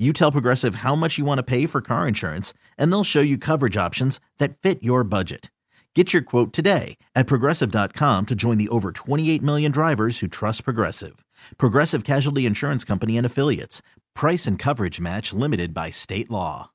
You 0.00 0.14
tell 0.14 0.32
Progressive 0.32 0.76
how 0.76 0.94
much 0.94 1.18
you 1.18 1.26
want 1.26 1.40
to 1.40 1.42
pay 1.42 1.66
for 1.66 1.82
car 1.82 2.08
insurance, 2.08 2.54
and 2.78 2.90
they'll 2.90 3.04
show 3.04 3.20
you 3.20 3.36
coverage 3.36 3.76
options 3.76 4.18
that 4.38 4.56
fit 4.56 4.82
your 4.82 5.04
budget. 5.04 5.50
Get 5.94 6.14
your 6.14 6.22
quote 6.22 6.54
today 6.54 6.96
at 7.14 7.26
progressive.com 7.26 8.24
to 8.26 8.34
join 8.34 8.56
the 8.56 8.70
over 8.70 8.92
28 8.92 9.42
million 9.42 9.70
drivers 9.70 10.20
who 10.20 10.26
trust 10.26 10.64
Progressive. 10.64 11.22
Progressive 11.58 12.04
Casualty 12.04 12.46
Insurance 12.46 12.82
Company 12.82 13.18
and 13.18 13.26
Affiliates. 13.26 13.82
Price 14.14 14.46
and 14.46 14.58
coverage 14.58 15.00
match 15.00 15.34
limited 15.34 15.74
by 15.74 15.90
state 15.90 16.30
law. 16.30 16.70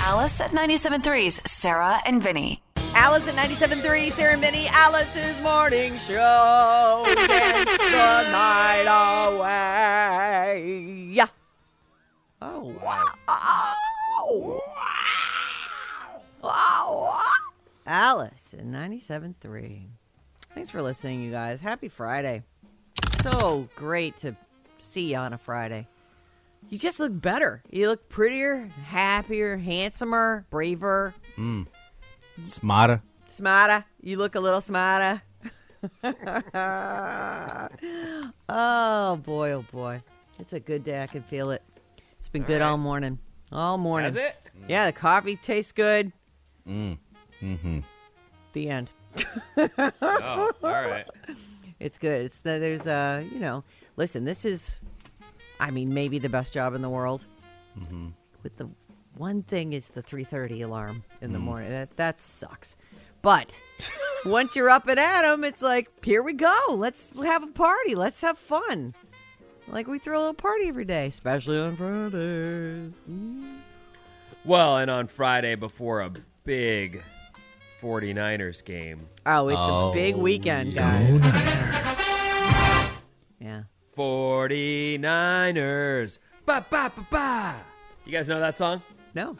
Alice 0.00 0.38
at 0.40 0.50
97.3's 0.50 1.40
Sarah 1.50 2.02
and 2.04 2.22
Vinny. 2.22 2.62
Alice 2.94 3.26
at 3.28 3.34
97.3, 3.34 4.12
Sarah 4.12 4.32
and 4.34 4.42
Vinny, 4.42 4.66
Alice's 4.68 5.40
morning 5.40 5.96
show. 5.96 7.02
Dance 7.06 7.78
the 7.78 8.30
night 8.30 8.84
away. 9.32 11.08
Yeah. 11.12 11.28
Oh, 12.44 12.74
wow. 12.82 13.04
Wow. 16.42 17.20
Alice 17.86 18.52
at 18.58 18.66
97.3. 18.66 19.86
Thanks 20.52 20.68
for 20.70 20.82
listening, 20.82 21.22
you 21.22 21.30
guys. 21.30 21.60
Happy 21.60 21.88
Friday. 21.88 22.42
So 23.22 23.68
great 23.76 24.16
to 24.18 24.34
see 24.78 25.12
you 25.12 25.18
on 25.18 25.32
a 25.32 25.38
Friday. 25.38 25.86
You 26.68 26.78
just 26.78 26.98
look 26.98 27.12
better. 27.20 27.62
You 27.70 27.86
look 27.86 28.08
prettier, 28.08 28.66
happier, 28.86 29.56
handsomer, 29.56 30.44
braver, 30.50 31.14
hmm. 31.36 31.62
Smarter. 32.42 33.02
smarter. 33.28 33.84
You 34.00 34.16
look 34.16 34.34
a 34.34 34.40
little 34.40 34.60
smarter. 34.60 35.22
oh 38.48 39.16
boy, 39.16 39.52
oh 39.52 39.64
boy. 39.70 40.02
It's 40.40 40.52
a 40.52 40.60
good 40.60 40.82
day. 40.82 41.02
I 41.02 41.06
can 41.06 41.22
feel 41.22 41.52
it. 41.52 41.62
It's 42.22 42.28
been 42.28 42.44
good 42.44 42.62
all 42.62 42.78
morning. 42.78 43.18
All 43.50 43.76
morning. 43.78 44.04
Has 44.04 44.14
it? 44.14 44.36
Yeah, 44.68 44.86
the 44.86 44.92
coffee 44.92 45.34
tastes 45.34 45.72
good. 45.72 46.12
Mm. 46.68 46.96
Mm-hmm. 47.42 47.80
The 48.52 48.68
end. 48.68 48.90
Oh, 50.00 50.52
all 50.62 50.70
right. 50.70 51.04
It's 51.80 51.98
good. 51.98 52.26
It's 52.26 52.38
the, 52.38 52.60
there's 52.60 52.86
a 52.86 53.26
you 53.28 53.40
know. 53.40 53.64
Listen, 53.96 54.24
this 54.24 54.44
is, 54.44 54.78
I 55.58 55.72
mean, 55.72 55.92
maybe 55.92 56.20
the 56.20 56.28
best 56.28 56.52
job 56.52 56.74
in 56.74 56.80
the 56.82 56.88
world. 56.88 57.26
Mm-hmm. 57.76 58.10
With 58.44 58.56
the 58.56 58.68
one 59.16 59.42
thing 59.42 59.72
is 59.72 59.88
the 59.88 60.00
3:30 60.02 60.62
alarm 60.64 61.02
in 61.22 61.30
Mm. 61.30 61.32
the 61.32 61.38
morning. 61.40 61.70
That 61.70 61.96
that 61.96 62.20
sucks. 62.20 62.76
But 63.20 63.60
once 64.24 64.54
you're 64.54 64.70
up 64.70 64.86
and 64.86 65.00
at 65.00 65.24
'em, 65.24 65.42
it's 65.42 65.60
like 65.60 65.90
here 66.04 66.22
we 66.22 66.34
go. 66.34 66.56
Let's 66.70 67.10
have 67.20 67.42
a 67.42 67.48
party. 67.48 67.96
Let's 67.96 68.20
have 68.20 68.38
fun. 68.38 68.94
Like 69.68 69.86
we 69.86 69.98
throw 69.98 70.18
a 70.18 70.20
little 70.20 70.34
party 70.34 70.68
every 70.68 70.84
day, 70.84 71.06
especially 71.06 71.58
on 71.58 71.76
Fridays. 71.76 72.92
Mm. 73.10 73.58
Well, 74.44 74.76
and 74.78 74.90
on 74.90 75.06
Friday 75.06 75.54
before 75.54 76.00
a 76.00 76.10
big 76.44 77.02
49ers 77.80 78.64
game, 78.64 79.06
Oh, 79.24 79.48
it's 79.48 79.56
a 79.58 79.92
big 79.94 80.16
oh, 80.16 80.18
weekend, 80.18 80.74
guys. 80.74 81.20
Yeah. 83.40 83.62
49ers. 83.96 86.18
Ba 86.46 86.64
ba 86.68 86.92
ba 86.94 87.06
ba. 87.10 87.54
You 88.04 88.12
guys 88.12 88.28
know 88.28 88.40
that 88.40 88.58
song? 88.58 88.82
No. 89.14 89.36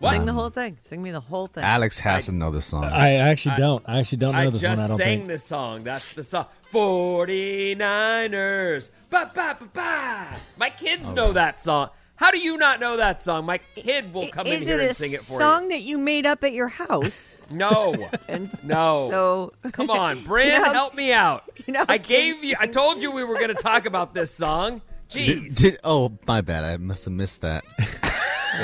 What? 0.00 0.12
Sing 0.12 0.26
the 0.26 0.32
um, 0.32 0.38
whole 0.38 0.50
thing. 0.50 0.78
Sing 0.84 1.02
me 1.02 1.10
the 1.10 1.20
whole 1.20 1.46
thing. 1.48 1.64
Alex 1.64 1.98
has 2.00 2.26
to 2.26 2.32
know 2.32 2.50
this 2.50 2.66
song. 2.66 2.84
I 2.84 3.14
actually 3.14 3.52
I- 3.52 3.56
don't. 3.58 3.82
I 3.88 3.98
actually 4.00 4.18
don't 4.18 4.32
know 4.34 4.40
I 4.40 4.50
this 4.50 4.60
just 4.60 4.76
one. 4.78 4.84
I 4.84 4.88
don't 4.88 4.98
sang 4.98 5.18
think. 5.18 5.28
this 5.28 5.44
song. 5.44 5.84
That's 5.84 6.12
the 6.14 6.22
song. 6.22 6.46
49ers. 6.72 8.90
Ba 9.10 9.30
ba 9.34 9.56
ba 9.58 9.66
ba. 9.72 10.26
My 10.56 10.70
kids 10.70 11.12
know 11.12 11.32
that 11.32 11.60
song. 11.60 11.90
How 12.16 12.30
do 12.32 12.38
you 12.38 12.56
not 12.56 12.80
know 12.80 12.96
that 12.96 13.22
song? 13.22 13.44
My 13.46 13.58
kid 13.76 14.12
will 14.12 14.26
come 14.28 14.46
in 14.48 14.62
here 14.62 14.80
and 14.80 14.96
sing 14.96 15.12
it 15.12 15.20
for 15.20 15.34
you. 15.34 15.38
song 15.38 15.68
that 15.68 15.82
you 15.82 15.98
made 15.98 16.26
up 16.26 16.42
at 16.44 16.52
your 16.52 16.68
house? 16.68 17.36
No. 17.50 18.10
and 18.28 18.50
No. 18.62 19.08
so 19.10 19.52
Come 19.72 19.88
on, 19.88 20.22
Bryn, 20.24 20.52
You 20.52 20.58
know- 20.58 20.72
help 20.74 20.94
me 20.94 21.14
out. 21.14 21.50
you 21.66 21.72
know, 21.72 21.82
I 21.88 21.96
gave 21.96 22.44
you. 22.44 22.56
I 22.60 22.66
told 22.66 23.00
you 23.00 23.10
we 23.10 23.24
were 23.24 23.36
going 23.36 23.48
to 23.48 23.54
talk 23.54 23.86
about 23.86 24.12
this 24.12 24.30
song. 24.34 24.82
Jeez. 25.08 25.56
did- 25.56 25.78
oh, 25.82 26.12
my 26.26 26.42
bad. 26.42 26.64
I 26.64 26.76
must 26.76 27.06
have 27.06 27.14
missed 27.14 27.40
that 27.40 27.64
in 27.78 27.86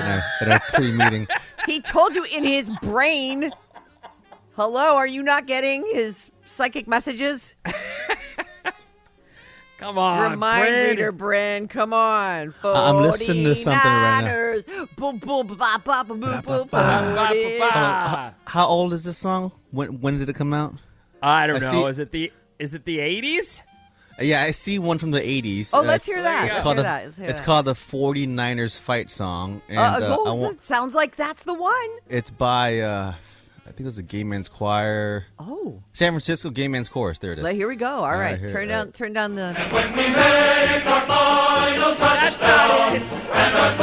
our, 0.02 0.22
in 0.40 0.52
our 0.52 0.60
pre-meeting. 0.72 1.26
He 1.66 1.80
told 1.80 2.14
you 2.14 2.24
in 2.24 2.44
his 2.44 2.68
brain. 2.82 3.50
Hello, 4.54 4.96
are 4.96 5.06
you 5.06 5.22
not 5.22 5.46
getting 5.46 5.82
his 5.92 6.30
psychic 6.44 6.86
messages? 6.86 7.54
Come 9.78 9.98
on, 9.98 10.30
Remind 10.32 10.62
Bryn. 10.68 10.88
reader, 10.90 11.12
Bryn. 11.12 11.68
Come 11.68 11.92
on. 11.92 12.54
I'm 12.62 12.96
listening 13.02 13.44
to 13.44 13.54
something 13.56 13.72
right 13.82 14.20
now. 14.24 14.30
49ers. 14.30 14.96
Boom, 14.96 15.18
boom, 15.18 15.46
ba, 15.48 15.54
ba, 15.56 15.80
ba, 15.84 16.04
boom, 16.04 16.20
boom, 16.20 16.30
Ba, 16.30 16.42
ba, 16.42 16.64
ba, 16.70 16.78
49ers. 17.32 17.58
ba. 17.58 18.34
How 18.46 18.66
old 18.66 18.92
is 18.92 19.04
this 19.04 19.18
song? 19.18 19.52
When 19.72 20.00
when 20.00 20.18
did 20.18 20.28
it 20.28 20.34
come 20.36 20.54
out? 20.54 20.74
I 21.22 21.46
don't 21.46 21.56
I 21.56 21.58
know. 21.60 21.70
see- 21.84 21.88
Is 21.88 21.98
it 21.98 22.12
the 22.12 22.32
is 22.58 22.72
it 22.74 22.84
the 22.84 23.00
eighties? 23.00 23.62
Yeah, 24.20 24.42
I 24.42 24.52
see 24.52 24.78
one 24.78 24.98
from 24.98 25.10
the 25.10 25.20
80s. 25.20 25.70
Oh, 25.74 25.80
Uh, 25.80 25.82
let's 25.82 26.06
hear 26.06 26.22
that. 26.22 26.44
It's 26.44 26.54
Let's 26.54 26.62
called 26.62 26.76
hear 26.76 26.82
the 26.84 26.88
that. 26.88 27.04
Let's 27.06 27.16
hear 27.16 27.28
it's 27.30 27.40
that. 27.40 27.44
called 27.46 27.64
the 27.66 27.74
49ers 27.74 28.78
fight 28.78 29.10
song 29.10 29.60
and 29.68 29.78
Uh, 29.78 29.82
uh, 29.82 30.16
cool. 30.16 30.28
I 30.28 30.32
want, 30.32 30.62
Sounds 30.64 30.94
like 30.94 31.16
that's 31.16 31.42
the 31.42 31.54
one. 31.54 31.74
it's 32.08 32.30
by 32.30 32.78
uh 32.80 33.14
I 33.66 33.68
think 33.68 33.80
it 33.80 33.84
was 33.86 33.96
the 33.96 34.02
Gay 34.02 34.24
Men's 34.24 34.50
Choir. 34.50 35.24
Oh. 35.38 35.80
San 35.94 36.12
Francisco 36.12 36.50
Gay 36.50 36.68
Men's 36.68 36.90
Chorus. 36.90 37.18
There 37.18 37.32
it 37.32 37.38
is. 37.38 37.44
Well, 37.44 37.54
here 37.54 37.66
we 37.66 37.76
go. 37.76 37.86
All 37.86 38.04
All 38.04 38.10
right. 38.12 38.32
right, 38.32 38.38
here- 38.40 38.48
turn 38.50 38.70
all 38.70 38.84
down 38.84 38.92
turn 38.92 39.12
down 39.14 39.34
the 39.36 39.50
Okay, 39.50 39.70
That 43.32 43.54
was 43.54 43.80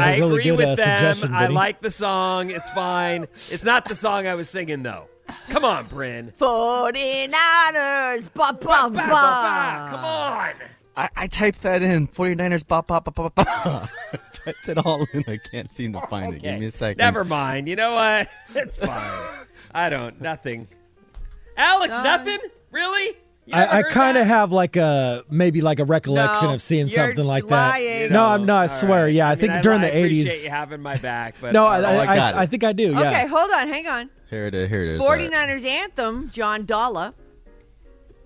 a 0.00 0.04
I 0.04 0.18
really 0.18 0.30
agree 0.40 0.42
good, 0.44 0.52
uh, 0.52 0.56
with 0.70 0.76
them. 0.78 0.98
suggestion, 0.98 1.34
I 1.34 1.42
Vinny. 1.42 1.54
like 1.54 1.80
the 1.80 1.90
song. 1.90 2.50
It's 2.50 2.68
fine. 2.70 3.26
It's 3.50 3.64
not 3.64 3.84
the 3.86 3.94
song 3.94 4.26
I 4.26 4.34
was 4.34 4.48
singing 4.48 4.82
though. 4.82 5.06
Come 5.50 5.64
on, 5.64 5.86
Bryn. 5.86 6.32
49ers. 6.38 8.32
Ba, 8.34 8.52
ba, 8.52 8.58
Ba, 8.58 8.58
ba, 8.60 8.90
ba. 8.90 9.06
ba. 9.08 9.88
Come 9.90 10.04
on. 10.04 10.52
I, 10.96 11.08
I 11.16 11.26
typed 11.28 11.62
that 11.62 11.82
in. 11.82 12.08
49ers 12.08 12.66
bop 12.66 12.88
bop 12.88 13.04
bop 13.04 13.14
bop 13.14 13.34
bop. 13.34 13.88
typed 14.32 14.68
it 14.68 14.78
all 14.84 15.06
in. 15.12 15.24
I 15.28 15.38
can't 15.38 15.72
seem 15.72 15.92
to 15.92 16.00
find 16.08 16.34
it. 16.34 16.42
Give 16.42 16.58
me 16.58 16.66
a 16.66 16.70
second. 16.70 16.98
Never 16.98 17.24
mind. 17.24 17.68
You 17.68 17.76
know 17.76 17.92
what? 17.92 18.28
It's 18.56 18.76
fine. 18.78 19.28
I 19.72 19.88
don't. 19.88 20.20
Nothing. 20.20 20.66
Alex, 21.56 21.94
Done. 21.94 22.04
nothing. 22.04 22.38
Really? 22.72 23.16
You 23.50 23.56
never 23.56 23.72
I, 23.72 23.78
I 23.78 23.82
kind 23.82 24.16
of 24.16 24.26
have 24.26 24.52
like 24.52 24.76
a 24.76 25.24
maybe 25.30 25.60
like 25.60 25.80
a 25.80 25.84
recollection 25.84 26.48
No, 26.48 26.54
of 26.54 26.62
seeing 26.62 26.88
you're 26.88 27.06
something 27.08 27.24
like 27.24 27.50
lying. 27.50 28.02
that. 28.08 28.10
No, 28.12 28.24
I'm 28.26 28.46
not. 28.46 28.70
I 28.70 28.72
All 28.72 28.80
swear. 28.80 29.04
right. 29.04 29.14
Yeah, 29.14 29.26
I, 29.26 29.30
mean, 29.30 29.38
think 29.38 29.52
I, 29.54 29.60
during 29.60 29.80
I 29.80 29.90
the 29.90 29.98
appreciate 29.98 30.26
80s. 30.40 30.44
you 30.44 30.50
having 30.50 30.80
my 30.80 30.96
back, 30.96 31.34
but 31.40 31.52
No, 31.52 31.66
I. 31.66 31.80
I 31.80 31.98
I, 32.00 32.06
got 32.06 32.34
I, 32.34 32.38
it. 32.38 32.42
I 32.42 32.46
think 32.46 32.64
I 32.64 32.72
do. 32.72 32.92
Yeah. 32.92 33.00
Okay, 33.10 33.26
hold 33.26 33.50
on. 33.50 33.68
Hang 33.68 33.86
on. 33.88 34.10
Here 34.30 34.46
it 34.46 34.54
is. 34.54 34.68
Here 34.68 34.82
it 34.82 34.88
is. 34.90 35.00
All 35.00 35.08
right. 35.10 35.30
49ers 35.30 35.64
anthem, 35.64 36.30
John 36.30 36.64
Dalla. 36.64 37.14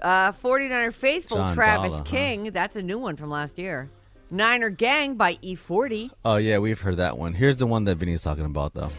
Uh, 0.03 0.33
49er 0.33 0.93
Faithful, 0.93 1.39
John 1.39 1.55
Travis 1.55 1.93
Dalla, 1.95 1.99
huh? 2.05 2.05
King. 2.05 2.45
That's 2.53 2.77
a 2.77 2.83
new 2.83 2.99
one 2.99 3.17
from 3.17 3.31
last 3.31 3.59
year. 3.59 3.89
Niner 4.31 4.69
Gang 4.69 5.15
by 5.15 5.39
E 5.41 5.57
E40. 5.57 6.11
Oh 6.25 6.37
yeah, 6.37 6.59
we've 6.59 6.81
heard 6.81 6.97
that 6.99 7.17
one. 7.17 7.33
Here's 7.35 7.57
the 7.57 7.67
one 7.67 7.85
that 7.85 7.97
Vinny's 7.97 8.23
talking 8.23 8.45
about 8.45 8.75
though. 8.75 8.91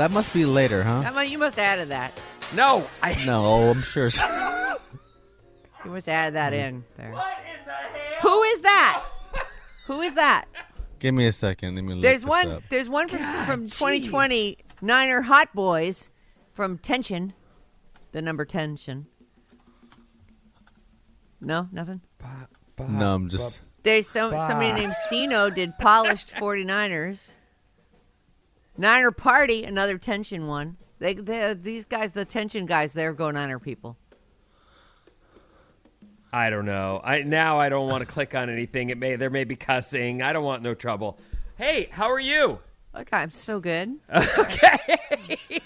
That 0.00 0.12
must 0.12 0.32
be 0.32 0.46
later, 0.46 0.82
huh? 0.82 1.02
Come 1.02 1.18
on, 1.18 1.30
you 1.30 1.36
must 1.36 1.56
have 1.56 1.78
added 1.78 1.88
that. 1.90 2.18
No, 2.54 2.86
I. 3.02 3.22
No, 3.26 3.70
I'm 3.70 3.82
sure. 3.82 4.10
so. 4.10 4.24
You 5.84 5.92
must 5.92 6.06
have 6.06 6.14
added 6.14 6.34
that 6.34 6.52
in 6.52 6.84
there. 6.98 7.10
What 7.10 7.38
in 7.38 7.66
the 7.66 7.72
hell? 7.72 8.30
Who 8.30 8.42
is 8.42 8.60
that? 8.60 9.04
Who 9.86 10.00
is 10.02 10.12
that? 10.14 10.44
Give 10.98 11.14
me 11.14 11.26
a 11.26 11.32
second. 11.32 11.74
Let 11.74 11.84
me 11.84 11.94
look 11.94 12.02
There's 12.02 12.20
this 12.20 12.28
one. 12.28 12.48
up. 12.48 12.62
There's 12.68 12.88
one 12.88 13.08
from, 13.08 13.18
from 13.46 13.64
2020 13.64 14.58
Niner 14.82 15.22
Hot 15.22 15.54
Boys 15.54 16.10
from 16.52 16.76
Tension, 16.76 17.32
the 18.12 18.20
number 18.20 18.44
Tension. 18.44 19.06
No, 21.40 21.68
nothing. 21.72 22.02
No, 22.78 23.14
I'm 23.14 23.30
just. 23.30 23.60
There's 23.82 24.06
some 24.06 24.32
somebody 24.32 24.72
named 24.72 24.94
Sino 25.08 25.48
did 25.48 25.76
polished 25.78 26.34
49ers. 26.34 27.32
Niner 28.76 29.10
Party, 29.10 29.64
another 29.64 29.98
Tension 29.98 30.46
one. 30.46 30.76
They, 30.98 31.14
they 31.14 31.54
these 31.54 31.84
guys, 31.84 32.12
the 32.12 32.24
Tension 32.24 32.66
guys, 32.66 32.92
they're 32.92 33.12
go 33.12 33.30
Niner 33.30 33.58
people. 33.58 33.96
I 36.32 36.48
don't 36.50 36.64
know. 36.66 37.00
I 37.02 37.22
now 37.22 37.58
I 37.58 37.68
don't 37.68 37.88
want 37.88 38.02
to 38.02 38.06
click 38.06 38.34
on 38.34 38.48
anything. 38.48 38.90
It 38.90 38.98
may 38.98 39.16
there 39.16 39.30
may 39.30 39.44
be 39.44 39.56
cussing. 39.56 40.22
I 40.22 40.32
don't 40.32 40.44
want 40.44 40.62
no 40.62 40.74
trouble. 40.74 41.18
Hey, 41.56 41.88
how 41.90 42.08
are 42.10 42.20
you? 42.20 42.60
Okay, 42.94 43.16
I'm 43.16 43.30
so 43.30 43.60
good. 43.60 43.96
Okay. 44.38 44.78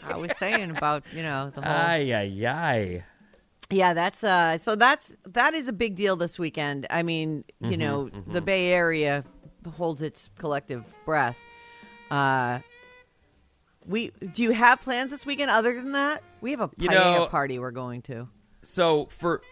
I 0.07 0.17
was 0.17 0.37
saying 0.37 0.71
about 0.71 1.05
you 1.13 1.23
know 1.23 1.51
the 1.55 1.63
whole. 1.63 1.73
Ay 1.73 2.13
ay 2.15 2.47
ay. 2.47 3.05
Yeah, 3.71 3.95
that's 3.95 4.23
uh 4.25 4.59
so 4.59 4.75
that's 4.77 5.15
that 5.27 5.55
is 5.55 5.69
a 5.69 5.73
big 5.73 5.97
deal 5.97 6.17
this 6.17 6.39
weekend. 6.39 6.87
I 6.91 7.03
mean, 7.03 7.45
Mm-hmm, 7.63 7.71
you 7.73 7.77
know, 7.79 8.11
the 8.27 8.41
Bay 8.41 8.73
Area 8.73 9.25
holds 9.77 10.03
its 10.03 10.31
collective 10.39 10.85
breath. 11.05 11.37
Uh 12.11 12.61
we 13.87 14.11
do 14.33 14.43
you 14.43 14.51
have 14.53 14.81
plans 14.81 15.11
this 15.11 15.25
weekend 15.27 15.51
other 15.51 15.75
than 15.75 15.93
that? 15.93 16.23
We 16.41 16.51
have 16.53 16.61
a 16.61 16.71
You 16.77 16.89
know- 16.91 17.27
party 17.31 17.59
we're 17.59 17.71
going 17.71 18.03
to. 18.03 18.29
So 18.63 19.07
for 19.11 19.43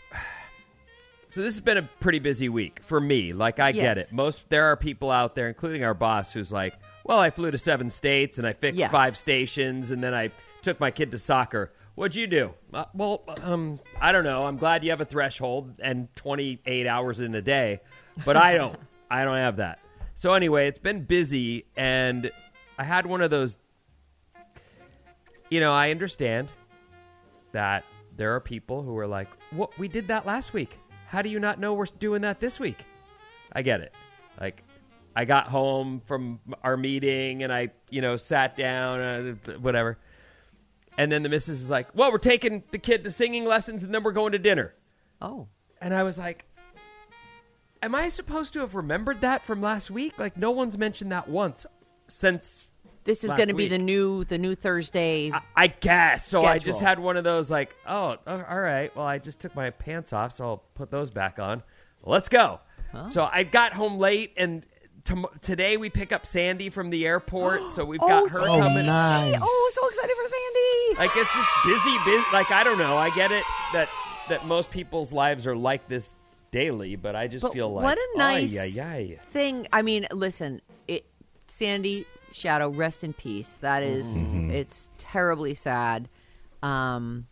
so 1.28 1.40
this 1.40 1.54
has 1.54 1.60
been 1.60 1.78
a 1.78 1.82
pretty 2.00 2.18
busy 2.18 2.48
week 2.48 2.80
for 2.84 3.00
me. 3.00 3.32
Like 3.32 3.58
I 3.58 3.72
get 3.72 3.98
it. 3.98 4.12
Most 4.12 4.48
there 4.50 4.66
are 4.66 4.76
people 4.76 5.10
out 5.10 5.34
there, 5.34 5.48
including 5.48 5.82
our 5.84 5.94
boss, 5.94 6.32
who's 6.32 6.52
like, 6.52 6.74
"Well, 7.04 7.18
I 7.18 7.30
flew 7.30 7.50
to 7.50 7.58
seven 7.58 7.88
states 7.90 8.38
and 8.38 8.46
I 8.46 8.52
fixed 8.52 8.78
Yes. 8.78 8.90
five 8.90 9.16
stations, 9.16 9.90
and 9.90 10.02
then 10.02 10.12
I 10.14 10.30
took 10.60 10.78
my 10.80 10.90
kid 10.90 11.10
to 11.12 11.18
soccer." 11.18 11.72
What'd 11.94 12.14
you 12.16 12.26
do? 12.26 12.54
Uh, 12.72 12.86
well, 12.94 13.22
um, 13.42 13.78
I 14.00 14.12
don't 14.12 14.24
know. 14.24 14.46
I'm 14.46 14.56
glad 14.56 14.82
you 14.82 14.88
have 14.90 15.02
a 15.02 15.04
threshold 15.04 15.74
and 15.78 16.08
28 16.16 16.86
hours 16.86 17.20
in 17.20 17.34
a 17.34 17.42
day, 17.42 17.80
but 18.24 18.34
I 18.36 18.54
don't. 18.56 18.78
I 19.10 19.24
don't 19.24 19.36
have 19.36 19.56
that. 19.56 19.78
So 20.14 20.32
anyway, 20.32 20.68
it's 20.68 20.78
been 20.78 21.04
busy, 21.04 21.66
and 21.76 22.30
I 22.78 22.84
had 22.84 23.04
one 23.06 23.20
of 23.20 23.30
those. 23.30 23.58
You 25.52 25.60
know, 25.60 25.74
I 25.74 25.90
understand 25.90 26.48
that 27.52 27.84
there 28.16 28.34
are 28.34 28.40
people 28.40 28.80
who 28.82 28.96
are 28.96 29.06
like, 29.06 29.28
"What? 29.50 29.78
We 29.78 29.86
did 29.86 30.08
that 30.08 30.24
last 30.24 30.54
week. 30.54 30.78
How 31.08 31.20
do 31.20 31.28
you 31.28 31.38
not 31.38 31.60
know 31.60 31.74
we're 31.74 31.84
doing 31.98 32.22
that 32.22 32.40
this 32.40 32.58
week?" 32.58 32.86
I 33.52 33.60
get 33.60 33.82
it. 33.82 33.92
Like, 34.40 34.62
I 35.14 35.26
got 35.26 35.48
home 35.48 36.00
from 36.06 36.40
our 36.62 36.78
meeting 36.78 37.42
and 37.42 37.52
I, 37.52 37.68
you 37.90 38.00
know, 38.00 38.16
sat 38.16 38.56
down, 38.56 39.00
uh, 39.00 39.58
whatever. 39.58 39.98
And 40.96 41.12
then 41.12 41.22
the 41.22 41.28
missus 41.28 41.60
is 41.60 41.68
like, 41.68 41.94
"Well, 41.94 42.10
we're 42.10 42.16
taking 42.16 42.64
the 42.70 42.78
kid 42.78 43.04
to 43.04 43.10
singing 43.10 43.44
lessons 43.44 43.82
and 43.82 43.92
then 43.94 44.02
we're 44.04 44.12
going 44.12 44.32
to 44.32 44.38
dinner." 44.38 44.72
Oh. 45.20 45.48
And 45.82 45.92
I 45.92 46.02
was 46.02 46.18
like, 46.18 46.46
"Am 47.82 47.94
I 47.94 48.08
supposed 48.08 48.54
to 48.54 48.60
have 48.60 48.74
remembered 48.74 49.20
that 49.20 49.44
from 49.44 49.60
last 49.60 49.90
week? 49.90 50.18
Like, 50.18 50.34
no 50.34 50.50
one's 50.50 50.78
mentioned 50.78 51.12
that 51.12 51.28
once 51.28 51.66
since." 52.08 52.68
This 53.04 53.24
is 53.24 53.32
going 53.32 53.48
to 53.48 53.54
be 53.54 53.66
the 53.68 53.78
new 53.78 54.24
the 54.24 54.38
new 54.38 54.54
Thursday. 54.54 55.30
I, 55.32 55.40
I 55.56 55.66
guess. 55.66 56.26
So 56.28 56.44
I 56.44 56.58
just 56.58 56.78
Schedule. 56.78 56.86
had 56.88 56.98
one 57.00 57.16
of 57.16 57.24
those 57.24 57.50
like, 57.50 57.74
oh, 57.86 58.16
uh, 58.26 58.42
all 58.48 58.60
right. 58.60 58.94
Well, 58.94 59.06
I 59.06 59.18
just 59.18 59.40
took 59.40 59.54
my 59.56 59.70
pants 59.70 60.12
off, 60.12 60.32
so 60.32 60.44
I'll 60.44 60.62
put 60.74 60.90
those 60.90 61.10
back 61.10 61.38
on. 61.38 61.62
Let's 62.04 62.28
go. 62.28 62.60
So 63.10 63.28
I 63.32 63.42
got 63.44 63.72
home 63.72 63.96
late, 63.98 64.34
and 64.36 64.66
tom- 65.04 65.26
today 65.40 65.78
we 65.78 65.88
pick 65.88 66.12
up 66.12 66.26
Sandy 66.26 66.68
from 66.68 66.90
the 66.90 67.06
airport. 67.06 67.72
so 67.72 67.84
we've 67.86 67.98
got 68.12 68.30
her 68.30 68.40
Oh, 68.40 68.58
coming. 68.60 68.84
nice. 68.86 69.34
oh, 69.42 69.70
so 69.74 69.88
excited 69.88 70.14
for 70.14 70.28
Sandy. 70.28 70.98
Like 70.98 71.16
it's 71.16 71.32
just 71.34 71.50
busy, 71.64 71.96
busy. 72.04 72.24
Like 72.32 72.50
I 72.50 72.62
don't 72.64 72.78
know. 72.78 72.96
I 72.98 73.08
get 73.14 73.32
it 73.32 73.44
that 73.72 73.88
that 74.28 74.46
most 74.46 74.70
people's 74.70 75.12
lives 75.12 75.46
are 75.46 75.56
like 75.56 75.88
this 75.88 76.16
daily, 76.50 76.96
but 76.96 77.16
I 77.16 77.28
just 77.28 77.42
But 77.44 77.52
feel 77.54 77.72
like 77.72 77.82
what 77.84 77.98
a 77.98 78.18
nice 78.18 78.54
ay, 78.56 78.70
ay, 78.78 78.82
ay. 78.82 79.18
thing. 79.32 79.66
I 79.72 79.80
mean, 79.82 80.06
listen, 80.12 80.60
it, 80.86 81.06
Sandy 81.48 82.04
Shadow, 82.34 82.68
rest 82.70 83.04
in 83.04 83.12
peace. 83.12 83.58
That 83.60 83.82
is- 83.82 84.22
Mm-hmm. 84.22 84.50
it's 84.50 84.90
terribly 84.98 85.54
sad. 85.54 86.08
Um, 86.62 87.26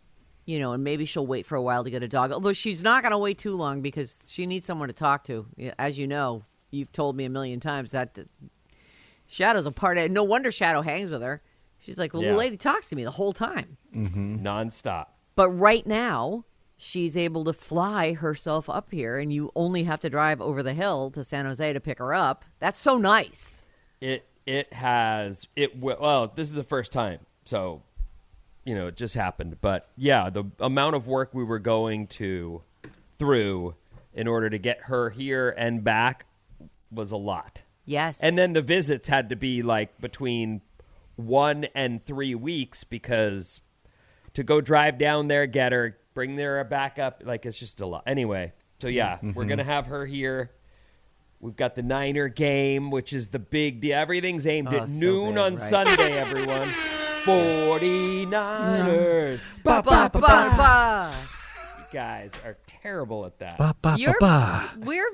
you 0.45 0.59
know, 0.59 0.73
and 0.73 0.83
maybe 0.83 1.05
she'll 1.05 1.27
wait 1.27 1.45
for 1.45 1.55
a 1.55 1.61
while 1.61 1.83
to 1.83 1.89
get 1.89 2.03
a 2.03 2.07
dog. 2.07 2.31
Although 2.31 2.53
she's 2.53 2.81
not 2.83 3.03
going 3.03 3.11
to 3.11 3.17
wait 3.17 3.37
too 3.37 3.55
long 3.55 3.81
because 3.81 4.17
she 4.27 4.45
needs 4.45 4.65
someone 4.65 4.87
to 4.89 4.93
talk 4.93 5.23
to. 5.25 5.45
As 5.79 5.97
you 5.97 6.07
know, 6.07 6.43
you've 6.71 6.91
told 6.91 7.15
me 7.15 7.25
a 7.25 7.29
million 7.29 7.59
times 7.59 7.91
that 7.91 8.17
Shadow's 9.27 9.65
a 9.65 9.71
part 9.71 9.97
of. 9.97 10.11
No 10.11 10.23
wonder 10.23 10.51
Shadow 10.51 10.81
hangs 10.81 11.09
with 11.09 11.21
her. 11.21 11.41
She's 11.79 11.97
like, 11.97 12.11
the 12.11 12.17
little 12.19 12.33
Yeah. 12.33 12.37
lady 12.37 12.57
talks 12.57 12.89
to 12.89 12.95
me 12.95 13.03
the 13.03 13.11
whole 13.11 13.33
time. 13.33 13.77
mm-hmm. 13.95 14.45
nonstop. 14.45 15.07
But 15.35 15.49
right 15.49 15.85
now, 15.87 16.45
she's 16.75 17.15
able 17.15 17.43
to 17.45 17.53
fly 17.53 18.13
herself 18.13 18.69
up 18.69 18.91
here, 18.91 19.17
and 19.17 19.31
you 19.31 19.51
only 19.55 19.83
have 19.83 19.99
to 20.01 20.09
drive 20.09 20.41
over 20.41 20.61
the 20.61 20.73
hill 20.73 21.09
to 21.11 21.23
San 21.23 21.45
Jose 21.45 21.71
to 21.73 21.79
pick 21.79 21.99
her 21.99 22.13
up. 22.13 22.43
That's 22.59 22.77
so 22.77 22.97
nice. 22.97 23.61
it 24.01 24.25
it 24.45 24.73
has 24.73 25.47
it 25.55 25.77
well 25.77 26.31
this 26.35 26.47
is 26.47 26.55
the 26.55 26.63
first 26.63 26.91
time 26.91 27.19
so 27.45 27.83
you 28.65 28.75
know 28.75 28.87
it 28.87 28.95
just 28.95 29.15
happened. 29.15 29.57
But 29.61 29.89
yeah 29.97 30.29
the 30.29 30.45
amount 30.59 30.95
of 30.95 31.07
work 31.07 31.33
we 31.33 31.43
were 31.43 31.59
going 31.59 32.07
to 32.07 32.61
through 33.17 33.75
in 34.13 34.27
order 34.27 34.49
to 34.49 34.57
get 34.57 34.81
her 34.83 35.09
here 35.09 35.49
and 35.57 35.83
back 35.83 36.25
was 36.91 37.11
a 37.11 37.17
lot. 37.17 37.63
Yes. 37.83 38.19
and 38.21 38.37
then 38.37 38.53
the 38.53 38.61
visits 38.61 39.07
had 39.07 39.29
to 39.29 39.35
be 39.35 39.63
like 39.63 39.99
between 39.99 40.61
one 41.15 41.65
and 41.75 42.05
three 42.05 42.35
weeks 42.35 42.83
because 42.83 43.59
to 44.33 44.43
go 44.43 44.61
drive 44.61 44.97
down 44.97 45.27
there 45.27 45.45
get 45.45 45.71
her 45.71 45.97
bring 46.13 46.37
her 46.37 46.63
back 46.63 46.99
up 46.99 47.23
like 47.25 47.45
it's 47.45 47.59
just 47.59 47.81
a 47.81 47.85
lot. 47.85 48.03
Anyway 48.05 48.53
so 48.79 48.87
yeah 48.87 49.17
we're 49.21 49.29
mm-hmm. 49.29 49.49
gonna 49.49 49.63
have 49.63 49.87
her 49.87 50.05
here 50.05 50.51
We've 51.41 51.55
got 51.55 51.73
the 51.75 51.81
Niner 51.83 52.27
game, 52.27 52.91
which 52.91 53.13
is 53.13 53.29
the 53.29 53.39
big 53.39 53.81
deal. 53.81 53.97
Everything's 53.97 54.45
aimed 54.45 54.67
Oh, 54.71 54.77
at 54.77 54.89
so 54.89 54.95
noon 54.95 55.29
big, 55.35 55.43
on 55.43 55.55
right. 55.55 55.69
Sunday, 55.69 56.11
everyone. 56.13 56.69
49ers. 57.25 59.41
ba, 59.63 59.81
ba, 59.83 60.09
ba, 60.13 60.19
ba. 60.19 61.13
You 61.79 61.83
guys 61.93 62.31
are 62.45 62.57
terrible 62.67 63.25
at 63.25 63.39
that. 63.39 63.57
Ba, 63.57 63.75
ba, 63.81 63.93
ba, 63.93 63.99
You're, 63.99 64.17
ba. 64.19 64.69
we're, 64.77 65.09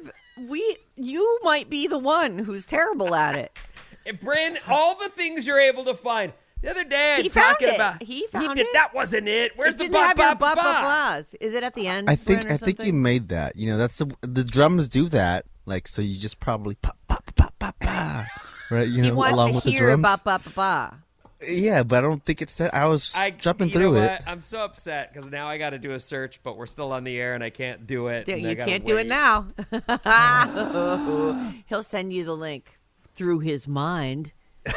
we, 0.48 0.78
you 0.96 1.40
might 1.44 1.70
be 1.70 1.88
the 1.88 2.00
one 2.00 2.40
who's 2.40 2.66
terrible 2.66 3.16
at 3.16 3.36
it. 3.36 3.58
And 4.06 4.18
Bryn, 4.22 4.58
all 4.70 4.96
the 4.98 5.10
things 5.10 5.46
you're 5.46 5.60
able 5.60 5.84
to 5.84 5.94
find. 5.94 6.32
The 6.62 6.72
other 6.72 6.86
day, 6.86 7.16
I'm 7.18 7.24
He 7.24 7.28
found 7.30 7.56
talking 7.56 7.68
it. 7.68 7.76
about. 7.76 8.02
He 8.02 8.26
found 8.28 8.56
did, 8.56 8.68
it. 8.68 8.72
That 8.72 8.94
wasn't 8.94 9.28
it. 9.28 9.52
Where's 9.58 9.76
it 9.76 9.80
the 9.80 9.84
didn't 9.84 9.96
ba 9.96 10.08
have 10.08 10.18
your 10.18 10.36
ba 10.36 10.36
ba, 10.36 10.56
ba, 10.56 10.64
ba? 10.64 10.82
ba's. 11.18 11.36
Is 11.42 11.54
it 11.54 11.62
at 11.62 11.76
the 11.76 11.90
end? 11.90 12.10
I 12.10 12.16
think 12.16 12.40
Bryn, 12.44 12.52
or 12.52 12.56
I 12.56 12.58
think 12.58 12.80
you 12.80 12.86
something? 12.86 13.02
made 13.02 13.28
that. 13.28 13.58
You 13.58 13.68
know, 13.70 13.78
that's 13.78 13.98
the 13.98 14.10
the 14.22 14.46
drums 14.46 14.88
do 14.88 15.10
that. 15.10 15.46
Like 15.68 15.88
so, 15.88 16.02
you 16.02 16.16
just 16.16 16.40
probably 16.40 16.76
pop 16.76 16.98
pop 17.10 17.30
pop 17.36 17.54
pop 17.60 17.78
pop. 17.80 18.26
Right, 18.72 18.88
you 18.88 19.04
He 19.04 19.10
know, 19.10 19.16
wants 19.16 19.34
along 19.34 19.50
to 19.50 19.56
with 19.56 19.64
the 19.66 19.76
drums. 19.76 20.02
ba, 20.02 20.20
ba, 20.24 20.42
ba, 20.44 20.52
ba. 20.56 21.04
Yeah, 21.48 21.84
but 21.84 21.98
I 22.00 22.02
don't 22.02 22.24
think 22.26 22.42
it 22.42 22.50
said. 22.50 22.72
I 22.74 22.88
was 22.88 23.14
I, 23.16 23.30
jumping 23.32 23.68
you 23.68 23.74
through 23.74 23.94
know 23.96 24.02
it. 24.02 24.22
I'm 24.26 24.42
so 24.42 24.62
upset 24.64 25.14
because 25.14 25.30
now 25.30 25.48
I 25.48 25.58
got 25.60 25.72
to 25.72 25.78
do 25.78 25.92
a 25.92 26.00
search, 26.00 26.42
but 26.42 26.58
we're 26.58 26.66
still 26.66 26.92
on 26.94 27.04
the 27.04 27.16
air 27.20 27.36
and 27.36 27.44
I 27.44 27.50
can't 27.52 27.86
do 27.86 28.08
it. 28.08 28.28
and 28.28 28.42
You 28.42 28.56
can't 28.56 28.86
do 28.86 28.98
it 28.98 29.08
now. 29.08 29.48
He'll 31.68 31.84
send 31.84 32.12
you 32.14 32.24
the 32.26 32.36
link 32.36 32.80
through 33.16 33.40
his 33.40 33.68
mind. 33.68 34.34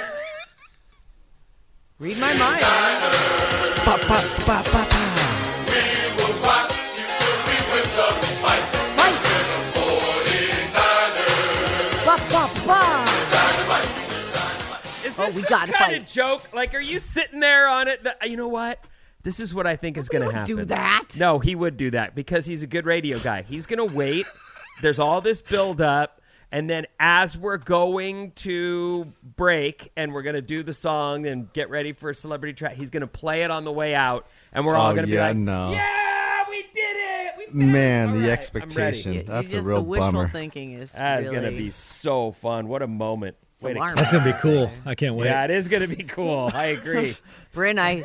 Read 1.98 2.18
my 2.18 2.34
mind. 2.36 2.60
ba, 3.86 3.96
ba. 4.08 4.20
Ba, 4.46 5.09
this 15.34 15.42
we 15.44 15.48
gotta 15.48 15.72
kind 15.72 15.92
fight. 15.92 16.02
of 16.02 16.08
joke? 16.08 16.52
Like, 16.54 16.74
are 16.74 16.80
you 16.80 16.98
sitting 16.98 17.40
there 17.40 17.68
on 17.68 17.88
it? 17.88 18.02
The, 18.04 18.16
you 18.24 18.36
know 18.36 18.48
what? 18.48 18.84
This 19.22 19.38
is 19.40 19.54
what 19.54 19.66
I 19.66 19.76
think 19.76 19.98
is 19.98 20.08
going 20.08 20.26
to 20.26 20.34
happen. 20.34 20.56
do 20.56 20.64
that. 20.66 21.08
No, 21.18 21.38
he 21.40 21.54
would 21.54 21.76
do 21.76 21.90
that 21.90 22.14
because 22.14 22.46
he's 22.46 22.62
a 22.62 22.66
good 22.66 22.86
radio 22.86 23.18
guy. 23.18 23.42
He's 23.42 23.66
going 23.66 23.86
to 23.86 23.94
wait. 23.94 24.24
There's 24.80 24.98
all 24.98 25.20
this 25.20 25.42
build 25.42 25.82
up, 25.82 26.22
and 26.50 26.70
then 26.70 26.86
as 26.98 27.36
we're 27.36 27.58
going 27.58 28.30
to 28.36 29.06
break 29.36 29.92
and 29.94 30.14
we're 30.14 30.22
going 30.22 30.36
to 30.36 30.40
do 30.42 30.62
the 30.62 30.72
song 30.72 31.26
and 31.26 31.52
get 31.52 31.68
ready 31.68 31.92
for 31.92 32.08
a 32.08 32.14
celebrity 32.14 32.54
track, 32.54 32.76
he's 32.76 32.88
going 32.88 33.02
to 33.02 33.06
play 33.06 33.42
it 33.42 33.50
on 33.50 33.64
the 33.64 33.72
way 33.72 33.94
out, 33.94 34.26
and 34.54 34.64
we're 34.64 34.74
all 34.74 34.92
Oh, 34.92 34.94
going 34.94 35.04
to 35.06 35.12
yeah, 35.12 35.32
be 35.34 35.34
like, 35.34 35.36
no. 35.36 35.70
"Yeah, 35.70 36.44
we 36.48 36.62
did 36.62 36.96
it! 36.96 37.32
We 37.36 37.44
did 37.44 37.54
Man, 37.72 38.08
it. 38.08 38.12
The 38.14 38.18
right, 38.20 38.28
expectation. 38.30 39.12
You- 39.12 39.18
you 39.18 39.24
That's 39.26 39.48
a 39.48 39.50
just, 39.50 39.66
real 39.66 39.76
the 39.78 39.82
wishful 39.82 40.12
bummer. 40.12 40.28
thinking 40.30 40.72
is 40.72 40.92
That 40.92 41.20
is 41.20 41.28
really... 41.28 41.40
going 41.42 41.52
to 41.52 41.58
be 41.62 41.70
so 41.70 42.32
fun. 42.32 42.68
What 42.68 42.80
a 42.80 42.86
moment! 42.86 43.36
Way 43.62 43.74
to- 43.74 43.92
That's 43.96 44.12
gonna 44.12 44.24
be 44.24 44.38
cool. 44.40 44.70
I 44.86 44.94
can't 44.94 45.14
wait. 45.16 45.26
Yeah, 45.26 45.44
it 45.44 45.50
is 45.50 45.68
going 45.68 45.82
to 45.88 45.94
be 45.96 46.02
cool. 46.04 46.50
I 46.54 46.66
agree. 46.66 47.16
Bryn, 47.52 47.78
I 47.78 48.04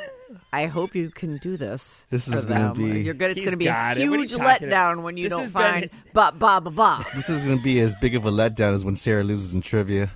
I 0.52 0.66
hope 0.66 0.96
you 0.96 1.10
can 1.12 1.38
do 1.38 1.56
this. 1.56 2.06
This 2.10 2.28
is 2.28 2.46
gonna 2.46 2.74
them. 2.74 2.78
be- 2.78 3.02
You're 3.02 3.14
good. 3.14 3.32
It's 3.32 3.40
He's 3.40 3.44
going 3.46 3.52
to 3.54 3.58
be 3.58 3.68
a 3.68 3.70
it. 3.70 3.74
What 3.74 3.98
are 3.98 4.00
you 4.00 4.18
huge 4.18 4.34
talking 4.34 4.70
letdown 4.70 5.04
when 5.04 5.18
you 5.18 5.26
This 5.26 5.32
don't 5.32 5.42
has 5.44 5.52
been- 5.52 5.90
find 5.90 5.90
ba 6.14 6.34
ba 6.38 6.60
ba 6.62 6.70
ba. 6.72 7.06
This 7.16 7.30
is 7.30 7.46
going 7.46 7.58
to 7.58 7.64
be 7.64 7.80
as 7.80 7.96
big 7.98 8.16
of 8.16 8.26
a 8.26 8.32
letdown 8.32 8.74
as 8.74 8.84
when 8.84 8.96
Sarah 8.96 9.24
loses 9.24 9.54
in 9.54 9.62
trivia. 9.62 10.12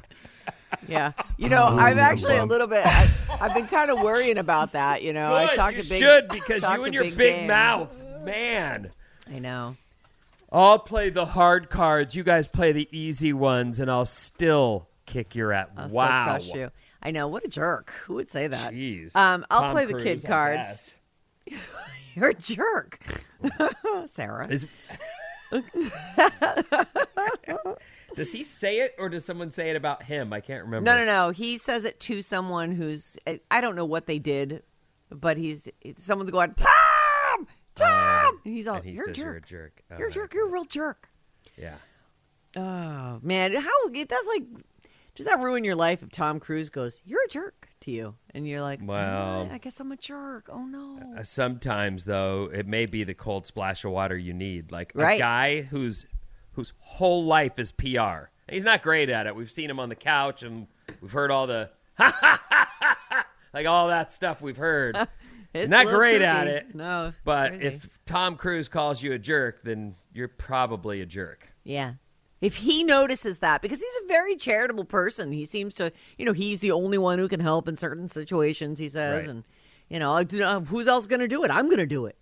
Yeah, 0.87 1.13
you 1.37 1.49
know, 1.49 1.63
oh, 1.67 1.77
I'm 1.77 1.97
actually 1.97 2.37
a 2.37 2.45
little 2.45 2.67
bit. 2.67 2.85
I, 2.85 3.09
I've 3.41 3.53
been 3.55 3.65
kind 3.67 3.89
of 3.89 4.01
worrying 4.01 4.37
about 4.37 4.73
that. 4.73 5.01
You 5.01 5.13
know, 5.13 5.33
I 5.33 5.47
Good, 5.47 5.55
talked 5.55 5.77
you 5.77 5.83
to 5.83 5.89
big, 5.89 5.99
should 5.99 6.27
because 6.29 6.61
talked 6.61 6.77
you 6.77 6.81
to 6.81 6.85
and 6.85 6.93
your 6.93 7.03
big, 7.05 7.17
big 7.17 7.47
mouth, 7.47 7.91
man. 8.23 8.91
I 9.27 9.39
know. 9.39 9.75
I'll 10.51 10.77
play 10.79 11.09
the 11.09 11.25
hard 11.25 11.69
cards. 11.69 12.15
You 12.15 12.23
guys 12.23 12.47
play 12.47 12.71
the 12.71 12.87
easy 12.91 13.33
ones, 13.33 13.79
and 13.79 13.89
I'll 13.89 14.05
still 14.05 14.87
kick 15.09 15.35
your 15.35 15.51
ass. 15.51 15.67
I'll 15.75 15.89
wow. 15.89 16.25
crush 16.25 16.53
you. 16.53 16.69
I 17.01 17.11
know. 17.11 17.27
What 17.27 17.45
a 17.45 17.47
jerk. 17.47 17.93
Who 18.05 18.15
would 18.15 18.29
say 18.29 18.47
that? 18.47 18.73
Jeez. 18.73 19.15
Um, 19.15 19.45
I'll 19.49 19.61
Tom 19.61 19.71
play 19.71 19.85
the 19.85 19.93
Cruise, 19.93 20.03
kid 20.03 20.25
cards. 20.25 20.95
You're 22.15 22.29
a 22.29 22.33
jerk, 22.33 22.99
Sarah. 24.05 24.47
Is- 24.49 24.65
does 28.15 28.31
he 28.31 28.43
say 28.43 28.79
it, 28.79 28.95
or 28.99 29.09
does 29.09 29.25
someone 29.25 29.49
say 29.49 29.69
it 29.69 29.75
about 29.75 30.03
him? 30.03 30.31
I 30.33 30.41
can't 30.41 30.63
remember. 30.63 30.85
No, 30.85 30.97
no, 30.97 31.05
no. 31.05 31.31
He 31.31 31.57
says 31.57 31.85
it 31.85 31.99
to 32.01 32.21
someone 32.21 32.71
who's. 32.71 33.17
I 33.49 33.61
don't 33.61 33.75
know 33.75 33.85
what 33.85 34.05
they 34.05 34.19
did, 34.19 34.63
but 35.09 35.37
he's. 35.37 35.67
Someone's 35.99 36.29
going, 36.29 36.53
Tom, 36.55 37.47
Tom, 37.75 38.39
and 38.43 38.53
he's 38.53 38.67
all, 38.67 38.75
And 38.75 38.85
he 38.85 38.91
"You're 38.91 39.09
a 39.09 39.17
you're 39.17 39.35
a 39.35 39.41
jerk. 39.41 39.81
Oh, 39.91 39.97
You're 39.97 40.09
a 40.09 40.11
jerk. 40.11 40.33
You're 40.33 40.47
a 40.47 40.51
real 40.51 40.65
jerk." 40.65 41.09
Yeah. 41.57 41.75
Oh 42.55 43.19
man, 43.21 43.53
how 43.53 43.89
that's 43.89 44.27
like. 44.27 44.43
Does 45.19 45.27
that 45.27 45.39
ruin 45.41 45.63
your 45.65 45.75
life 45.75 46.01
if 46.01 46.09
Tom 46.11 46.39
Cruise 46.39 46.69
goes, 46.69 47.01
"You're 47.05 47.23
a 47.25 47.27
jerk" 47.27 47.67
to 47.81 47.91
you, 47.91 48.15
and 48.33 48.47
you're 48.47 48.61
like, 48.61 48.79
Well- 48.81 49.49
"Oh, 49.51 49.53
I 49.53 49.57
guess 49.57 49.79
I'm 49.81 49.91
a 49.91 49.97
jerk." 49.97 50.47
Oh 50.49 50.63
no. 50.65 50.97
Uh, 51.17 51.23
Sometimes, 51.23 52.05
though, 52.05 52.49
it 52.53 52.65
may 52.65 52.85
be 52.85 53.03
the 53.03 53.13
cold 53.13 53.45
splash 53.45 53.83
of 53.83 53.91
water 53.91 54.17
you 54.17 54.33
need. 54.33 54.71
Like 54.71 54.93
a 54.95 55.17
guy 55.17 55.61
whose 55.63 56.05
whose 56.53 56.71
whole 56.79 57.25
life 57.25 57.59
is 57.59 57.71
PR. 57.73 58.29
He's 58.49 58.63
not 58.63 58.81
great 58.81 59.09
at 59.09 59.27
it. 59.27 59.35
We've 59.35 59.51
seen 59.51 59.69
him 59.69 59.79
on 59.79 59.89
the 59.89 59.95
couch, 59.95 60.41
and 60.41 60.67
we've 61.01 61.11
heard 61.11 61.31
all 61.31 61.47
the 61.47 61.69
like 63.53 63.67
all 63.67 63.87
that 63.89 64.11
stuff 64.13 64.41
we've 64.41 64.57
heard. 64.57 64.97
It's 65.51 65.67
not 65.67 65.87
great 65.87 66.21
kooky. 66.21 66.25
at 66.25 66.47
it. 66.47 66.75
No, 66.75 67.11
But 67.25 67.53
crazy. 67.53 67.65
if 67.65 67.99
Tom 68.05 68.35
Cruise 68.35 68.69
calls 68.69 69.01
you 69.01 69.13
a 69.13 69.17
jerk, 69.17 69.63
then 69.63 69.95
you're 70.13 70.27
probably 70.27 71.01
a 71.01 71.07
jerk. 71.07 71.47
Yeah. 71.63 71.93
If 72.41 72.55
he 72.57 72.83
notices 72.85 73.39
that, 73.39 73.61
because 73.61 73.79
he's 73.81 74.03
a 74.03 74.07
very 74.07 74.35
charitable 74.35 74.85
person, 74.85 75.31
he 75.33 75.45
seems 75.45 75.73
to, 75.75 75.91
you 76.17 76.25
know, 76.25 76.31
he's 76.33 76.61
the 76.61 76.71
only 76.71 76.97
one 76.97 77.19
who 77.19 77.27
can 77.27 77.41
help 77.41 77.67
in 77.67 77.75
certain 77.75 78.07
situations, 78.07 78.79
he 78.79 78.87
says. 78.87 79.21
Right. 79.21 79.29
And, 79.29 79.43
you 79.89 79.99
know, 79.99 80.13
I- 80.13 80.21
you 80.29 80.39
know, 80.39 80.61
who's 80.61 80.87
else 80.87 81.05
going 81.05 81.19
to 81.19 81.27
do 81.27 81.43
it? 81.43 81.51
I'm 81.51 81.65
going 81.65 81.79
to 81.79 81.85
do 81.85 82.05
it. 82.05 82.17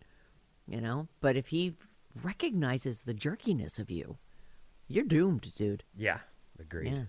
You 0.68 0.82
know? 0.82 1.08
But 1.22 1.36
if 1.36 1.48
he 1.48 1.76
recognizes 2.24 3.02
the 3.02 3.14
jerkiness 3.14 3.78
of 3.78 3.92
you, 3.92 4.18
you're 4.88 5.06
doomed, 5.06 5.54
dude. 5.56 5.84
Yeah, 5.96 6.20
agreed. 6.60 6.94
Yeah. 6.94 7.04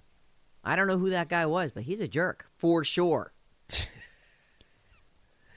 I 0.62 0.76
don't 0.76 0.86
know 0.86 0.98
who 0.98 1.10
that 1.10 1.28
guy 1.30 1.46
was, 1.46 1.70
but 1.70 1.84
he's 1.84 2.00
a 2.00 2.08
jerk 2.08 2.46
for 2.56 2.84
sure. 2.84 3.32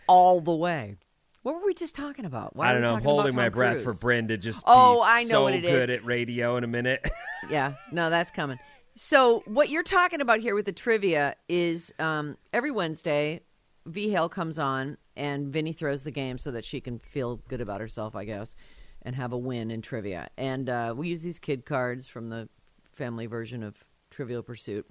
All 0.07 0.41
the 0.41 0.55
way. 0.55 0.97
What 1.43 1.55
were 1.55 1.65
we 1.65 1.73
just 1.73 1.95
talking 1.95 2.25
about? 2.25 2.55
Why 2.55 2.69
I 2.69 2.73
don't 2.73 2.81
know. 2.83 2.93
I'm 2.95 3.01
holding 3.01 3.35
my 3.35 3.49
breath 3.49 3.81
Cruise? 3.81 3.83
for 3.83 3.93
Bryn 3.93 4.27
to 4.27 4.37
just 4.37 4.63
Oh, 4.67 4.97
be 5.01 5.07
I 5.09 5.23
know 5.23 5.29
so 5.29 5.43
what 5.43 5.55
it 5.55 5.65
is. 5.65 5.71
good 5.71 5.89
at 5.89 6.05
radio 6.05 6.55
in 6.57 6.63
a 6.63 6.67
minute. 6.67 7.09
yeah, 7.49 7.73
no, 7.91 8.09
that's 8.09 8.31
coming. 8.31 8.59
So 8.95 9.43
what 9.45 9.69
you're 9.69 9.83
talking 9.83 10.21
about 10.21 10.39
here 10.41 10.55
with 10.55 10.65
the 10.65 10.71
trivia 10.71 11.35
is 11.47 11.93
um, 11.99 12.37
every 12.51 12.71
Wednesday, 12.71 13.41
V 13.85 14.09
Hale 14.09 14.29
comes 14.29 14.59
on 14.59 14.97
and 15.15 15.47
Vinny 15.47 15.73
throws 15.73 16.03
the 16.03 16.11
game 16.11 16.37
so 16.37 16.51
that 16.51 16.65
she 16.65 16.81
can 16.81 16.99
feel 16.99 17.37
good 17.47 17.61
about 17.61 17.81
herself, 17.81 18.15
I 18.15 18.25
guess, 18.25 18.55
and 19.01 19.15
have 19.15 19.31
a 19.31 19.37
win 19.37 19.71
in 19.71 19.81
trivia. 19.81 20.29
And 20.37 20.69
uh, 20.69 20.93
we 20.95 21.07
use 21.07 21.21
these 21.21 21.39
kid 21.39 21.65
cards 21.65 22.07
from 22.07 22.29
the 22.29 22.49
family 22.91 23.25
version 23.25 23.63
of 23.63 23.75
Trivial 24.09 24.43
Pursuit. 24.43 24.85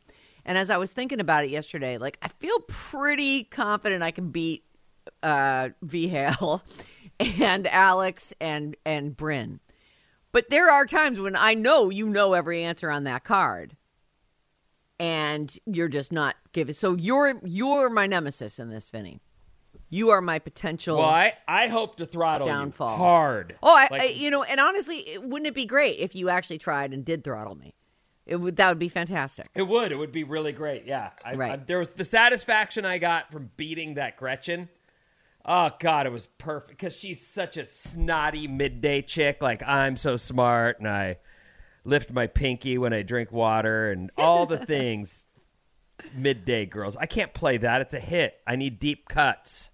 And 0.44 0.56
as 0.56 0.70
I 0.70 0.78
was 0.78 0.90
thinking 0.90 1.20
about 1.20 1.44
it 1.44 1.50
yesterday, 1.50 1.98
like 1.98 2.18
I 2.22 2.28
feel 2.28 2.58
pretty 2.66 3.44
confident 3.44 4.02
I 4.02 4.10
can 4.10 4.30
beat 4.30 4.64
uh, 5.22 5.70
V 5.82 6.08
Hale 6.08 6.62
and 7.20 7.66
Alex 7.66 8.32
and 8.40 8.76
and 8.84 9.16
Bryn. 9.16 9.60
But 10.32 10.50
there 10.50 10.70
are 10.70 10.86
times 10.86 11.18
when 11.18 11.34
I 11.36 11.54
know 11.54 11.90
you 11.90 12.08
know 12.08 12.34
every 12.34 12.62
answer 12.62 12.90
on 12.90 13.04
that 13.04 13.24
card. 13.24 13.76
And 14.98 15.56
you're 15.64 15.88
just 15.88 16.12
not 16.12 16.36
giving 16.52 16.74
so 16.74 16.94
you're 16.94 17.40
you're 17.42 17.88
my 17.88 18.06
nemesis 18.06 18.58
in 18.58 18.68
this, 18.68 18.90
Vinny. 18.90 19.20
You 19.88 20.10
are 20.10 20.20
my 20.20 20.38
potential 20.38 20.98
well, 20.98 21.08
I, 21.08 21.32
I 21.48 21.66
hope 21.68 21.96
to 21.96 22.06
throttle 22.06 22.46
Downfall. 22.46 22.92
you 22.92 22.96
hard. 22.96 23.56
Oh, 23.62 23.74
I, 23.74 23.88
Like, 23.90 24.02
I 24.02 24.04
you 24.06 24.30
know, 24.30 24.42
and 24.42 24.60
honestly, 24.60 24.98
it, 24.98 25.22
wouldn't 25.22 25.48
it 25.48 25.54
be 25.54 25.66
great 25.66 25.98
if 25.98 26.14
you 26.14 26.28
actually 26.28 26.58
tried 26.58 26.92
and 26.92 27.04
did 27.04 27.24
throttle 27.24 27.56
me? 27.56 27.74
It 28.26 28.36
would 28.36 28.56
that 28.56 28.68
would 28.68 28.78
be 28.78 28.90
fantastic. 28.90 29.46
It 29.54 29.62
would. 29.62 29.90
It 29.90 29.96
would 29.96 30.12
be 30.12 30.22
really 30.22 30.52
great. 30.52 30.84
Yeah. 30.86 31.10
I, 31.24 31.34
Right. 31.34 31.52
I, 31.52 31.56
there 31.56 31.78
was 31.78 31.90
the 31.90 32.04
satisfaction 32.04 32.84
I 32.84 32.98
got 32.98 33.32
from 33.32 33.50
beating 33.56 33.94
that 33.94 34.16
Gretchen. 34.16 34.68
Oh 35.44 35.70
God, 35.78 36.06
it 36.06 36.12
was 36.12 36.26
perfect 36.38 36.70
because 36.78 36.94
she's 36.94 37.26
such 37.26 37.56
a 37.56 37.66
snotty 37.66 38.46
midday 38.46 39.02
chick. 39.02 39.42
Like 39.42 39.62
I'm 39.66 39.96
so 39.96 40.16
smart, 40.16 40.78
and 40.78 40.88
I 40.88 41.16
lift 41.84 42.12
my 42.12 42.26
pinky 42.26 42.76
when 42.78 42.92
I 42.92 43.02
drink 43.02 43.32
water, 43.32 43.90
and 43.90 44.10
all 44.18 44.46
the 44.46 44.58
things. 44.66 45.24
midday 46.14 46.66
girls. 46.66 46.96
I 46.96 47.06
can't 47.06 47.32
play 47.34 47.56
that. 47.58 47.80
It's 47.80 47.94
a 47.94 48.00
hit. 48.00 48.34
I 48.46 48.56
need 48.56 48.78
deep 48.78 49.08
cuts. 49.08 49.70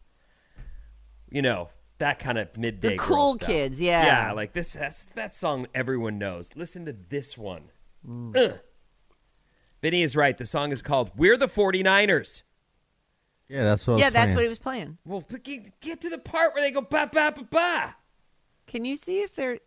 You 1.31 1.43
know 1.43 1.71
that 1.99 2.19
kind 2.19 2.39
of 2.39 2.57
midday. 2.57 2.91
The 2.91 2.97
girl 2.97 3.07
cool 3.07 3.35
kids, 3.37 3.81
yeah. 3.81 4.05
Yeah, 4.07 4.33
like 4.33 4.53
this. 4.53 4.73
That's 4.75 5.07
that 5.17 5.35
song 5.35 5.67
everyone 5.75 6.19
knows. 6.19 6.51
Listen 6.55 6.85
to 6.87 6.93
this 6.93 7.37
one. 7.37 7.65
Mm. 8.07 8.61
Vinny 9.83 10.03
is 10.03 10.15
right. 10.17 10.37
The 10.39 10.47
song 10.47 10.71
is 10.73 10.81
called 10.83 11.11
"We're 11.17 11.37
the 11.37 11.49
49ers." 11.49 12.43
Yeah, 13.49 13.63
that's 13.65 13.87
what. 13.87 13.93
I 13.93 13.97
was 13.97 14.01
yeah, 14.03 14.11
that's 14.11 14.25
playing. 14.25 14.35
what 14.37 14.43
he 14.43 14.49
was 14.49 14.59
playing. 14.59 14.99
Well, 15.05 15.25
get, 15.45 15.81
get 15.81 16.01
to 16.03 16.11
the 16.11 16.19
part 16.19 16.55
where 16.55 16.63
they 16.65 16.71
go 16.73 16.81
ba 16.81 17.09
ba 17.13 17.33
ba 17.35 17.45
ba. 17.51 17.95
Can 18.67 18.85
you 18.85 18.97
see 18.97 19.21
if 19.21 19.35
they're 19.37 19.59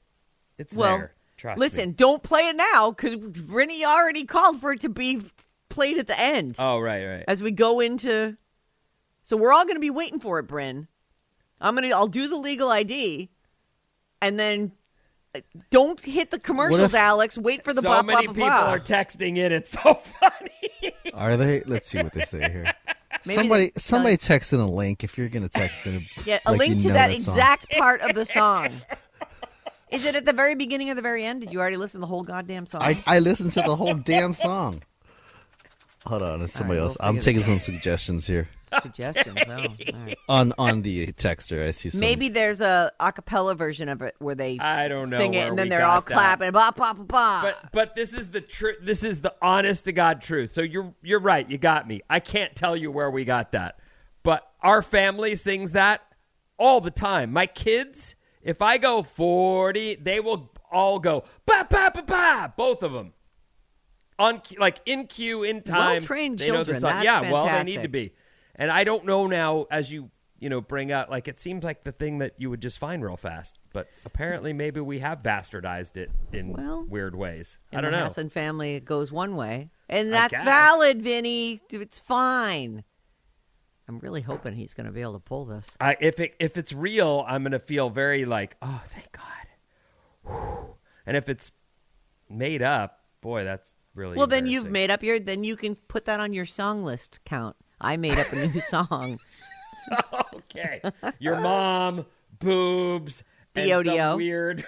It's 0.57 0.75
well? 0.75 0.97
there. 0.97 1.13
Trust 1.37 1.57
listen, 1.57 1.89
me. 1.89 1.95
don't 1.95 2.21
play 2.21 2.49
it 2.49 2.55
now 2.57 2.91
because 2.91 3.15
Rennie 3.47 3.85
already 3.85 4.25
called 4.25 4.59
for 4.59 4.73
it 4.73 4.81
to 4.81 4.89
be 4.89 5.21
played 5.69 5.97
at 5.97 6.07
the 6.07 6.19
end 6.19 6.57
Oh, 6.59 6.79
right, 6.79 7.05
right. 7.05 7.23
as 7.29 7.41
we 7.41 7.51
go 7.51 7.79
into. 7.79 8.35
So 9.23 9.37
we're 9.37 9.53
all 9.53 9.63
going 9.63 9.77
to 9.77 9.79
be 9.81 9.89
waiting 9.89 10.19
for 10.19 10.39
it, 10.39 10.43
Bryn. 10.43 10.89
I'm 11.61 11.75
gonna. 11.75 11.89
I'll 11.95 12.07
do 12.07 12.27
the 12.27 12.35
legal 12.35 12.69
ID, 12.69 13.29
and 14.21 14.37
then 14.39 14.73
uh, 15.35 15.39
don't 15.71 15.99
hit 16.01 16.31
the 16.31 16.39
commercials, 16.39 16.79
if- 16.81 16.95
Alex. 16.95 17.37
Wait 17.37 17.63
for 17.63 17.73
the 17.73 17.81
so 17.81 17.87
blah, 17.89 18.01
many 18.01 18.27
blah, 18.27 18.33
blah, 18.33 18.45
people 18.45 18.59
blah. 18.65 18.73
are 18.73 18.79
texting 18.79 19.37
it. 19.37 19.51
It's 19.53 19.71
so 19.71 19.93
funny. 20.19 20.93
Are 21.13 21.37
they? 21.37 21.61
Let's 21.65 21.87
see 21.87 22.01
what 22.01 22.13
they 22.13 22.21
say 22.23 22.49
here. 22.51 22.73
Maybe 23.25 23.35
somebody, 23.35 23.65
they- 23.67 23.79
somebody 23.79 24.17
text 24.17 24.53
in 24.53 24.59
a 24.59 24.67
link 24.69 25.03
if 25.03 25.17
you're 25.17 25.29
gonna 25.29 25.49
text 25.49 25.85
in. 25.87 26.05
Yeah, 26.25 26.39
a 26.45 26.51
like 26.51 26.59
link 26.59 26.75
you 26.75 26.81
to 26.81 26.87
know 26.89 26.93
that 26.95 27.11
exact 27.11 27.69
part 27.71 28.01
of 28.01 28.15
the 28.15 28.25
song. 28.37 28.71
Is 29.91 30.05
it 30.05 30.15
at 30.15 30.25
the 30.25 30.33
very 30.33 30.55
beginning 30.55 30.89
or 30.89 30.95
the 30.95 31.01
very 31.01 31.23
end? 31.25 31.41
Did 31.41 31.51
you 31.51 31.59
already 31.59 31.77
listen 31.77 31.99
to 31.99 32.01
the 32.01 32.07
whole 32.07 32.23
goddamn 32.23 32.65
song? 32.67 32.81
I 32.83 33.01
I 33.07 33.19
listened 33.19 33.53
to 33.53 33.61
the 33.61 33.75
whole 33.75 33.95
damn 33.95 34.33
song. 34.33 34.83
Hold 36.05 36.21
on, 36.21 36.41
it's 36.41 36.53
somebody 36.53 36.79
right, 36.79 36.85
else. 36.85 36.97
we'll 36.99 37.09
I'm 37.09 37.19
taking 37.19 37.41
some 37.41 37.59
suggestions 37.59 38.25
here 38.25 38.47
Suggestions. 38.81 39.37
Oh, 39.47 39.53
all 39.53 39.99
right. 40.05 40.17
on 40.27 40.53
on 40.57 40.81
the 40.81 41.07
texter. 41.13 41.67
I 41.67 41.71
see 41.71 41.89
some. 41.89 41.99
Maybe 41.99 42.29
there's 42.29 42.61
a 42.61 42.91
a 42.99 43.11
cappella 43.11 43.55
version 43.55 43.89
of 43.89 44.01
it 44.01 44.15
where 44.19 44.35
they 44.35 44.59
I 44.59 44.87
don't 44.87 45.09
know 45.09 45.17
sing 45.17 45.33
it 45.33 45.49
and 45.49 45.57
then 45.57 45.69
they're 45.69 45.85
all 45.85 46.01
that. 46.01 46.13
clapping. 46.13 46.51
Blah, 46.51 46.71
blah, 46.71 46.93
blah, 46.93 47.03
blah. 47.03 47.41
But 47.41 47.71
but 47.71 47.95
this 47.95 48.13
is 48.13 48.29
the 48.29 48.41
truth. 48.41 48.77
This 48.81 49.03
is 49.03 49.21
the 49.21 49.33
honest 49.41 49.85
to 49.85 49.91
God 49.91 50.21
truth. 50.21 50.51
So 50.51 50.61
you're 50.61 50.93
you're 51.01 51.19
right. 51.19 51.49
You 51.49 51.57
got 51.57 51.87
me. 51.87 52.01
I 52.09 52.19
can't 52.19 52.55
tell 52.55 52.75
you 52.75 52.91
where 52.91 53.09
we 53.09 53.25
got 53.25 53.51
that, 53.53 53.79
but 54.23 54.51
our 54.61 54.81
family 54.81 55.35
sings 55.35 55.71
that 55.71 56.01
all 56.57 56.81
the 56.81 56.91
time. 56.91 57.31
My 57.31 57.45
kids, 57.45 58.15
if 58.41 58.61
I 58.61 58.77
go 58.77 59.03
forty, 59.03 59.95
they 59.95 60.19
will 60.19 60.51
all 60.71 60.99
go 60.99 61.23
ba 61.45 61.65
ba 61.69 61.91
ba 61.93 62.03
ba. 62.03 62.53
Both 62.55 62.83
of 62.83 62.91
them 62.91 63.13
on 64.19 64.41
like 64.59 64.81
in 64.85 65.07
cue 65.07 65.43
in 65.43 65.63
time. 65.63 65.93
Well-trained 65.93 66.37
they 66.37 66.47
the 66.47 66.51
children, 66.51 66.81
song. 66.81 66.89
that's 66.91 67.05
yeah, 67.05 67.31
well, 67.31 67.45
they 67.45 67.63
need 67.63 67.81
to 67.81 67.87
be. 67.87 68.13
And 68.59 68.69
I 68.69 68.83
don't 68.83 69.05
know 69.05 69.25
now 69.25 69.65
as 69.71 69.91
you 69.91 70.11
you 70.39 70.49
know 70.49 70.61
bring 70.61 70.91
out 70.91 71.09
like 71.09 71.27
it 71.27 71.39
seems 71.39 71.63
like 71.63 71.83
the 71.83 71.91
thing 71.91 72.19
that 72.19 72.35
you 72.37 72.49
would 72.49 72.61
just 72.61 72.77
find 72.77 73.03
real 73.03 73.17
fast, 73.17 73.57
but 73.73 73.87
apparently 74.05 74.53
maybe 74.53 74.81
we 74.81 74.99
have 74.99 75.23
bastardized 75.23 75.97
it 75.97 76.11
in 76.31 76.53
Well, 76.53 76.85
weird 76.87 77.15
ways. 77.15 77.57
I 77.73 77.81
don't 77.81 77.91
the 77.91 77.97
know. 77.97 78.03
Hassan 78.05 78.29
family, 78.29 78.75
it 78.75 78.85
goes 78.85 79.11
one 79.11 79.35
way, 79.35 79.69
and 79.87 80.13
that's 80.13 80.33
valid, 80.33 81.01
Vinny. 81.01 81.61
It's 81.71 81.99
fine. 81.99 82.83
I'm 83.87 83.97
really 83.99 84.21
hoping 84.21 84.53
he's 84.53 84.75
going 84.75 84.85
to 84.85 84.91
be 84.91 85.01
able 85.01 85.13
to 85.13 85.19
pull 85.19 85.45
this. 85.45 85.75
I, 85.81 85.97
if 85.99 86.19
it 86.19 86.35
if 86.39 86.57
it's 86.57 86.71
real, 86.71 87.25
I'm 87.27 87.41
gonna 87.41 87.57
feel 87.57 87.89
very 87.89 88.23
like, 88.25 88.55
oh, 88.61 88.83
thank 88.85 89.11
God. 89.13 89.23
Whew. 90.25 90.75
And 91.07 91.17
if 91.17 91.27
it's 91.27 91.51
made 92.29 92.61
up, 92.61 92.99
boy, 93.21 93.45
that's 93.45 93.73
really. 93.95 94.15
Well, 94.15 94.27
then 94.27 94.45
you've 94.45 94.69
made 94.69 94.91
up 94.91 95.01
your. 95.01 95.19
Then 95.19 95.43
you 95.43 95.55
can 95.55 95.75
put 95.75 96.05
that 96.05 96.19
on 96.19 96.33
your 96.33 96.45
song 96.45 96.83
list 96.83 97.21
count. 97.25 97.55
I 97.81 97.97
made 97.97 98.17
up 98.19 98.31
a 98.31 98.47
new 98.47 98.59
song. 98.61 99.19
Okay, 100.35 100.81
your 101.19 101.39
mom, 101.39 102.05
boobs, 102.39 103.23
and 103.55 103.85
some 103.85 104.17
weird. 104.17 104.65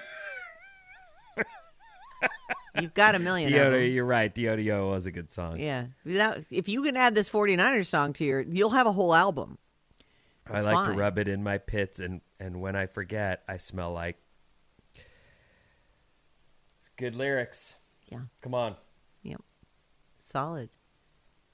You've 2.79 2.93
got 2.93 3.15
a 3.15 3.19
million. 3.19 3.51
Diodio, 3.51 3.93
you're 3.93 4.05
right. 4.05 4.33
Diodio 4.33 4.89
was 4.89 5.05
a 5.05 5.11
good 5.11 5.31
song. 5.31 5.59
Yeah. 5.59 5.87
Now, 6.05 6.35
if 6.49 6.69
you 6.69 6.83
can 6.83 6.95
add 6.95 7.15
this 7.15 7.29
49ers 7.29 7.87
song 7.87 8.13
to 8.13 8.23
your, 8.23 8.41
you'll 8.41 8.69
have 8.69 8.87
a 8.87 8.91
whole 8.91 9.13
album. 9.13 9.57
I 10.49 10.61
like 10.61 10.73
fine. 10.73 10.91
to 10.91 10.97
rub 10.97 11.17
it 11.17 11.27
in 11.27 11.43
my 11.43 11.57
pits, 11.57 11.99
and 11.99 12.21
and 12.39 12.61
when 12.61 12.75
I 12.75 12.87
forget, 12.87 13.43
I 13.47 13.57
smell 13.57 13.93
like. 13.93 14.17
Good 16.97 17.15
lyrics. 17.15 17.75
Yeah. 18.11 18.21
Come 18.41 18.53
on. 18.53 18.75
Yep. 19.23 19.41
Solid. 20.19 20.69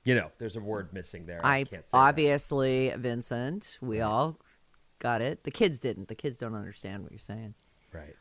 You 0.07 0.15
know, 0.15 0.31
there's 0.37 0.55
a 0.55 0.61
word 0.61 0.93
missing 0.93 1.25
there. 1.25 1.45
I 1.45 1.65
can't 1.65 1.83
say 1.83 1.89
that. 1.91 1.97
obviously, 1.97 2.93
Vincent, 2.95 3.77
we 3.81 3.99
all 3.99 4.39
got 4.99 5.21
it. 5.21 5.43
The 5.43 5.51
kids 5.51 5.81
didn't. 5.81 6.07
The 6.07 6.15
kids 6.15 6.37
don't 6.37 6.55
understand 6.55 7.03
what 7.03 7.11
you're 7.11 7.19
saying. 7.19 7.55
Right. 7.91 8.15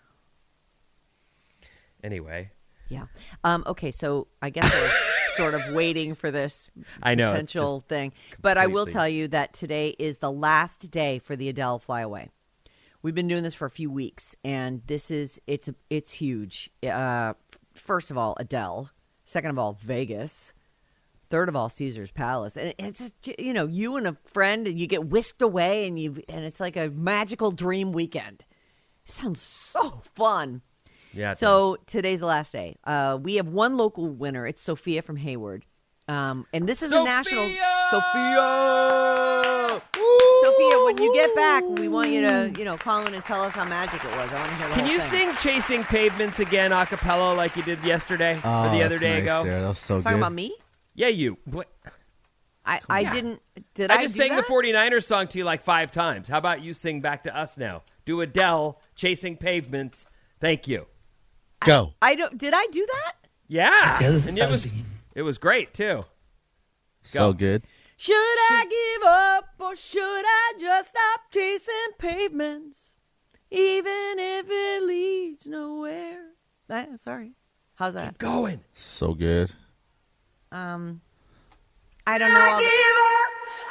Anyway, 2.03 2.51
Yeah. 2.89 3.05
Um, 3.45 3.63
okay, 3.69 3.93
so 3.93 4.27
I 4.43 4.51
guess 4.51 4.69
we're 4.75 4.91
sort 5.37 5.55
of 5.55 5.75
waiting 5.75 6.17
for 6.17 6.33
this 6.33 6.71
I 7.05 7.15
know, 7.15 7.31
potential 7.31 7.79
thing. 7.79 8.13
But 8.43 8.59
I 8.59 8.67
will 8.67 8.87
tell 8.87 9.09
you 9.09 9.29
that 9.29 9.53
today 9.53 9.95
is 9.97 10.19
the 10.19 10.33
last 10.33 10.91
day 10.91 11.21
for 11.21 11.37
the 11.37 11.49
Adele 11.49 11.79
flyaway. 11.79 12.31
We've 13.01 13.15
been 13.15 13.29
doing 13.29 13.45
this 13.45 13.55
for 13.55 13.67
a 13.67 13.71
few 13.71 13.93
weeks, 13.93 14.35
and 14.43 14.83
this 14.89 15.13
is 15.13 15.41
it's 15.47 15.71
it's 15.89 16.11
huge. 16.11 16.69
Uh, 16.83 17.35
first 17.75 18.11
of 18.11 18.19
all, 18.19 18.37
Adele. 18.41 18.91
Second 19.25 19.51
of 19.51 19.59
all, 19.61 19.79
Vegas. 19.81 20.53
Third 21.29 21.49
of 21.49 21.57
all, 21.57 21.69
Caesar's 21.69 22.13
Palace, 22.13 22.57
and 22.57 22.73
it's 22.79 23.11
you 23.39 23.53
know 23.53 23.67
you 23.67 23.97
and 23.97 24.07
a 24.07 24.17
friend, 24.27 24.67
and 24.69 24.79
you 24.79 24.87
get 24.87 25.09
whisked 25.09 25.43
away, 25.43 25.87
and 25.89 25.99
you 25.99 26.23
and 26.29 26.45
it's 26.45 26.61
like 26.61 26.77
a 26.77 26.89
magical 26.91 27.51
dream 27.51 27.93
weekend. 27.93 28.45
sounds 29.07 29.41
so 29.41 30.03
fun. 30.15 30.63
yeah. 31.13 31.33
it 31.33 31.39
So 31.39 31.79
today's 31.87 32.21
the 32.21 32.27
last 32.27 32.53
day. 32.53 32.77
Uh, 32.85 33.19
we 33.21 33.37
have 33.37 33.49
one 33.49 33.77
local 33.77 34.09
winner. 34.09 34.47
It's 34.47 34.61
Sophia 34.63 35.03
from 35.03 35.17
Hayward. 35.17 35.67
Um, 36.09 36.47
and 36.53 36.69
this 36.69 36.83
is 36.83 36.93
a 36.93 37.03
national 37.03 37.43
Sophia. 37.91 39.81
Sophia, 40.45 40.85
when 40.85 40.99
you 40.99 41.13
get 41.13 41.35
back, 41.35 41.65
we 41.79 41.89
want 41.89 42.11
you 42.11 42.21
to, 42.21 42.53
you 42.59 42.65
know, 42.65 42.77
call 42.77 43.05
in 43.07 43.15
and 43.15 43.25
tell 43.25 43.43
us 43.43 43.53
how 43.53 43.65
magic 43.65 44.05
it 44.05 44.11
was. 44.17 44.33
I 44.33 44.35
want 44.39 44.51
to 44.51 44.57
hear 44.57 44.69
the 44.69 44.75
Can 44.75 44.87
you 44.87 45.01
thing. 45.01 45.33
sing 45.33 45.37
"Chasing 45.43 45.83
Pavements" 45.85 46.39
again 46.39 46.73
a 46.73 46.87
cappella 46.87 47.35
like 47.35 47.57
you 47.57 47.63
did 47.65 47.83
yesterday 47.85 48.39
Oh, 48.45 48.69
or 48.69 48.71
the 48.77 48.83
other 48.85 48.91
that's 48.91 49.01
day 49.01 49.15
nice, 49.15 49.23
ago? 49.25 49.43
Sarah. 49.45 49.61
That 49.63 49.69
was 49.69 49.79
so 49.79 49.97
Talking 50.03 50.13
good. 50.13 50.19
about 50.23 50.33
me? 50.33 50.55
Yeah, 50.97 51.09
you. 51.09 51.39
What? 51.45 51.69
I, 52.65 52.81
I 52.89 53.05
didn't. 53.05 53.41
Did 53.75 53.91
I, 53.93 53.97
I 53.99 54.03
just 54.03 54.17
do 54.17 54.23
sang 54.23 54.35
that? 54.35 54.47
the 54.47 54.53
49ers 54.53 55.05
song 55.05 55.29
to 55.29 55.39
you 55.39 55.45
like 55.45 55.63
five 55.63 55.93
times. 55.93 56.27
How 56.27 56.39
about 56.39 56.63
you 56.63 56.73
sing 56.75 57.01
back 57.01 57.23
to 57.25 57.37
us 57.37 57.57
now? 57.57 57.83
Do 58.05 58.21
Adele, 58.21 58.81
Chasing 58.97 59.37
Pavements. 59.37 60.07
Thank 60.41 60.67
you. 60.67 60.87
Go. 61.61 61.95
I 62.03 62.17
don't. 62.17 62.37
Did 62.37 62.55
I 62.55 62.67
do 62.73 62.85
that? 62.87 63.13
Yeah. 63.47 63.99
And 64.03 64.39
it 64.39 64.47
was, 64.47 64.67
it 65.15 65.23
was 65.23 65.39
great, 65.39 65.75
too. 65.75 66.05
So 67.03 67.33
good. 67.33 67.63
Should 67.97 68.15
I 68.15 68.67
give 68.69 69.09
up 69.09 69.55
or 69.59 69.77
should 69.77 70.01
I 70.03 70.53
just 70.59 70.91
stop 70.91 71.21
chasing 71.33 71.93
pavements, 71.99 72.97
even 73.51 74.17
if 74.19 74.47
it 74.51 74.83
leads 74.83 75.47
nowhere? 75.47 76.33
Eh, 76.69 76.87
sorry. 76.97 77.33
How's 77.77 77.95
that? 77.95 78.15
Keep 78.15 78.19
Going. 78.19 78.61
So 78.73 79.15
good. 79.15 79.53
Um, 80.53 81.01
I 82.07 82.19
don't 82.19 82.33
know. 82.33 82.41
All 82.53 82.59
the- 82.59 82.65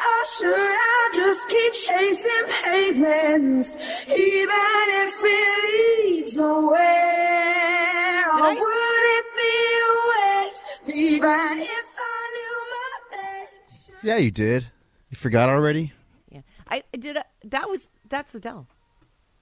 Or 0.05 0.25
should 0.25 0.53
I 0.53 1.09
just 1.15 1.47
keep 1.49 1.73
chasing 1.73 2.45
pavements, 2.63 4.05
even 4.09 4.85
if 5.03 5.13
it 5.23 6.05
leads 6.05 6.35
nowhere? 6.37 8.29
Or 8.33 8.49
would 8.49 9.05
it 9.17 9.25
be 9.35 9.55
a 9.81 9.91
waste, 10.11 10.81
even 10.89 11.57
if 11.59 11.95
I 11.97 12.31
knew 12.35 12.55
my 12.71 12.99
best? 13.11 13.91
Yeah, 14.03 14.17
you 14.17 14.31
did. 14.31 14.69
You 15.09 15.17
forgot 15.17 15.49
already? 15.49 15.93
Yeah, 16.29 16.41
I 16.67 16.83
I 16.93 16.97
did. 16.97 17.17
A, 17.17 17.25
that 17.45 17.69
was 17.69 17.91
that's 18.09 18.35
Adele. 18.35 18.67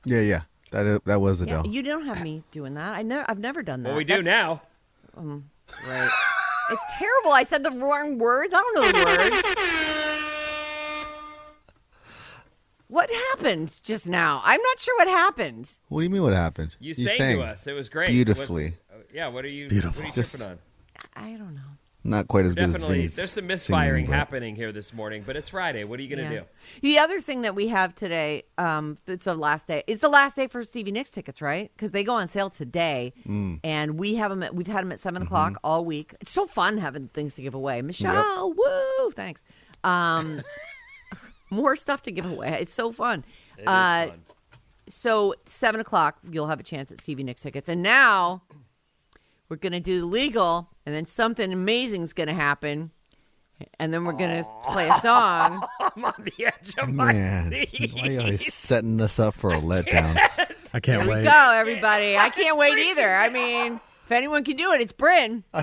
Yeah, 0.06 0.22
yeah. 0.22 0.42
That 0.72 1.04
that 1.06 1.20
was 1.22 1.42
Yeah, 1.42 1.60
Adele. 1.62 1.68
you 1.74 1.82
don't 1.84 2.06
have 2.06 2.22
me 2.22 2.44
doing 2.52 2.76
that. 2.76 2.94
I 2.94 3.02
never. 3.02 3.26
I've 3.30 3.40
never 3.40 3.64
done 3.64 3.84
that. 3.84 3.90
Well, 3.90 3.98
we 3.98 4.04
do 4.04 4.22
That's- 4.22 4.26
now. 4.26 4.62
Right. 5.88 6.10
It's 6.72 6.84
terrible. 6.98 7.32
I 7.32 7.44
said 7.44 7.64
the 7.64 7.72
wrong 7.72 8.18
words. 8.18 8.54
I 8.54 8.58
don't 8.58 8.76
know 8.76 8.92
the 8.92 9.06
words. 9.06 9.46
What 12.88 13.10
happened 13.32 13.80
just 13.84 14.08
now? 14.08 14.42
I'm 14.44 14.62
not 14.62 14.80
sure 14.80 14.96
what 14.98 15.08
happened. 15.08 15.78
what 15.88 16.02
do 16.02 16.04
you 16.04 16.10
mean? 16.12 16.22
What 16.22 16.34
happened? 16.34 16.76
You, 16.80 16.94
sang, 16.94 17.38
to 17.38 17.44
us. 17.44 17.66
It 17.66 17.74
was 17.74 17.90
great. 17.90 18.10
beautifully. 18.10 18.76
What's- 18.92 19.04
uh, 19.04 19.08
yeah, 19.14 19.28
what 19.30 19.46
are 19.46 19.50
you, 19.50 19.68
Beautiful. 19.68 20.02
What 20.02 20.06
are 20.06 20.08
you 20.10 20.14
Just- 20.14 20.38
tripping 20.38 20.52
on? 20.52 20.60
I 21.16 21.32
don't 21.38 21.56
know. 21.56 21.62
Not 22.06 22.28
quite 22.28 22.46
as 22.46 22.54
good 22.54 22.66
as 22.66 22.72
Definitely. 22.74 22.96
Vinny's 22.98 23.16
There's 23.16 23.30
some 23.32 23.36
singing, 23.44 23.48
misfiring 23.48 24.06
but- 24.08 24.16
happening 24.16 24.56
here 24.58 24.74
this 24.74 24.92
morning, 24.94 25.24
but 25.26 25.38
it's 25.38 25.48
Friday. 25.50 25.86
What 25.86 26.00
are 26.00 26.04
you 26.04 26.14
going 26.14 26.28
to 26.28 26.34
Yeah. 26.34 26.40
do? 26.42 26.46
The 26.82 27.00
other 27.00 27.22
thing 27.22 27.44
that 27.44 27.56
we 27.56 27.70
have 27.70 27.96
today, 27.96 28.44
um, 28.58 28.98
it's 29.08 29.24
the 29.24 29.36
last 29.36 29.68
day. 29.68 29.84
It's 29.88 30.02
the 30.02 30.10
last 30.10 30.36
day 30.36 30.48
for 30.48 30.64
Stevie 30.64 30.92
Nicks 30.92 31.10
tickets, 31.10 31.42
right? 31.42 31.72
Because 31.76 31.92
they 31.92 32.04
go 32.04 32.14
on 32.16 32.28
sale 32.28 32.50
today, 32.50 33.14
Mm. 33.26 33.62
and 33.64 33.98
we 33.98 34.16
have 34.16 34.32
them. 34.32 34.44
At, 34.44 34.54
we've 34.54 34.68
had 34.68 34.82
them 34.82 34.92
at 34.92 35.00
7 35.00 35.22
Mm-hmm. 35.22 35.28
o'clock 35.28 35.60
all 35.64 35.86
week. 35.86 36.14
It's 36.20 36.32
so 36.34 36.46
fun 36.46 36.78
having 36.78 37.08
things 37.08 37.36
to 37.36 37.42
give 37.42 37.54
away. 37.54 37.82
Michelle, 37.82 38.54
woo! 38.54 39.12
Thanks. 39.12 39.42
Um, 39.86 40.42
more 41.50 41.76
stuff 41.78 42.04
to 42.04 42.12
give 42.12 42.26
away. 42.26 42.58
It's 42.60 42.74
so 42.74 42.92
fun. 42.92 43.24
It 43.58 43.62
is 43.62 43.68
Uh, 43.68 44.08
fun. 44.10 44.22
So 44.90 45.36
seven 45.46 45.80
o'clock, 45.80 46.18
you'll 46.30 46.48
have 46.48 46.60
a 46.60 46.64
chance 46.64 46.92
at 46.92 47.00
Stevie 47.00 47.24
Nicks 47.24 47.42
tickets, 47.42 47.70
and 47.70 47.82
now 47.82 48.42
we're 49.54 49.58
gonna 49.58 49.80
do 49.80 50.00
the 50.00 50.06
legal, 50.08 50.68
and 50.84 50.96
then 50.96 51.06
something 51.06 51.54
amazing 51.54 52.02
is 52.02 52.12
gonna 52.14 52.34
happen, 52.34 52.90
and 53.80 53.94
then 53.94 54.04
we're 54.04 54.14
gonna 54.14 54.44
play 54.64 54.90
a 54.90 55.00
song. 55.00 55.64
I'm 55.80 56.04
on 56.06 56.16
the 56.18 56.46
edge 56.48 56.74
of 56.80 56.90
my 56.90 57.14
Man, 57.14 57.52
seat. 57.52 57.92
why 57.94 58.08
are 58.08 58.12
you 58.12 58.20
always 58.20 58.52
setting 58.52 59.00
us 59.00 59.20
up 59.20 59.36
for 59.36 59.54
a 59.54 59.60
letdown? 59.62 60.18
I 60.74 60.80
can't 60.80 61.04
Here 61.04 61.08
we 61.08 61.08
wait. 61.18 61.24
go, 61.26 61.52
everybody. 61.52 62.18
I 62.18 62.30
can't 62.30 62.58
wait 62.58 62.80
either. 62.80 63.08
I 63.08 63.30
mean, 63.30 63.80
if 64.06 64.12
anyone 64.12 64.44
can 64.44 64.58
do 64.58 64.74
it, 64.74 64.82
it's 64.82 64.92
Bryn. 64.92 65.44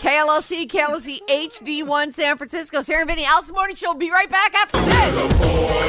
KLLC, 0.00 0.68
KLLC 0.68 1.20
HD1 1.28 2.12
San 2.12 2.36
Francisco. 2.36 2.82
Sarah 2.82 3.02
and 3.02 3.08
Vinny, 3.08 3.24
Alice 3.24 3.52
Morning 3.52 3.76
Show 3.76 3.94
be 3.94 4.10
right 4.10 4.28
back 4.28 4.54
after 4.54 4.80
this. 4.80 5.85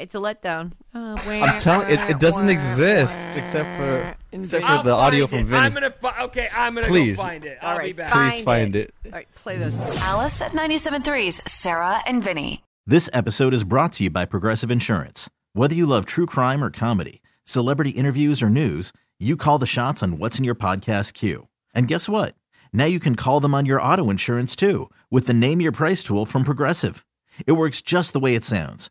It's 0.00 0.14
a 0.14 0.18
letdown. 0.18 0.72
Uh, 0.94 1.16
I'm 1.26 1.58
telling 1.58 1.90
it, 1.90 2.00
it 2.10 2.18
doesn't 2.18 2.48
exist 2.48 3.36
except 3.36 3.76
for 3.76 4.16
except 4.32 4.64
for 4.64 4.70
I'll 4.70 4.82
the 4.82 4.92
audio 4.92 5.26
find 5.26 5.46
from 5.46 5.54
it. 5.54 5.58
I'm 5.58 5.74
Vinny. 5.74 5.88
gonna 5.88 6.12
fi- 6.14 6.22
okay. 6.24 6.48
I'm 6.56 6.74
gonna 6.74 6.86
Please. 6.86 7.16
go 7.16 7.22
find 7.24 7.44
it. 7.44 7.58
All 7.62 7.70
I'll 7.70 7.76
right, 7.78 7.86
be 7.86 7.92
back. 7.92 8.12
Please 8.12 8.40
find 8.42 8.74
it. 8.76 8.94
All 9.04 9.12
right, 9.12 9.28
play 9.34 9.56
this. 9.58 9.98
Alice 10.00 10.40
at 10.40 10.52
97.3's 10.52 11.42
Sarah 11.50 12.00
and 12.06 12.24
Vinny. 12.24 12.62
This 12.86 13.10
episode 13.12 13.52
is 13.54 13.62
brought 13.64 13.92
to 13.94 14.04
you 14.04 14.10
by 14.10 14.24
Progressive 14.24 14.70
Insurance. 14.70 15.28
Whether 15.52 15.74
you 15.74 15.86
love 15.86 16.06
true 16.06 16.26
crime 16.26 16.64
or 16.64 16.70
comedy, 16.70 17.20
celebrity 17.44 17.90
interviews 17.90 18.42
or 18.42 18.48
news, 18.50 18.92
you 19.18 19.36
call 19.36 19.58
the 19.58 19.66
shots 19.66 20.02
on 20.02 20.18
what's 20.18 20.38
in 20.38 20.44
your 20.44 20.54
podcast 20.54 21.12
queue. 21.14 21.48
And 21.74 21.86
guess 21.88 22.08
what? 22.08 22.34
Now 22.72 22.86
you 22.86 22.98
can 23.00 23.16
call 23.16 23.40
them 23.40 23.54
on 23.54 23.66
your 23.66 23.82
auto 23.82 24.08
insurance 24.10 24.56
too 24.56 24.90
with 25.10 25.26
the 25.26 25.34
Name 25.34 25.60
Your 25.60 25.72
Price 25.72 26.02
tool 26.02 26.24
from 26.24 26.42
Progressive. 26.44 27.04
It 27.46 27.52
works 27.52 27.82
just 27.82 28.12
the 28.12 28.20
way 28.20 28.34
it 28.34 28.44
sounds. 28.44 28.90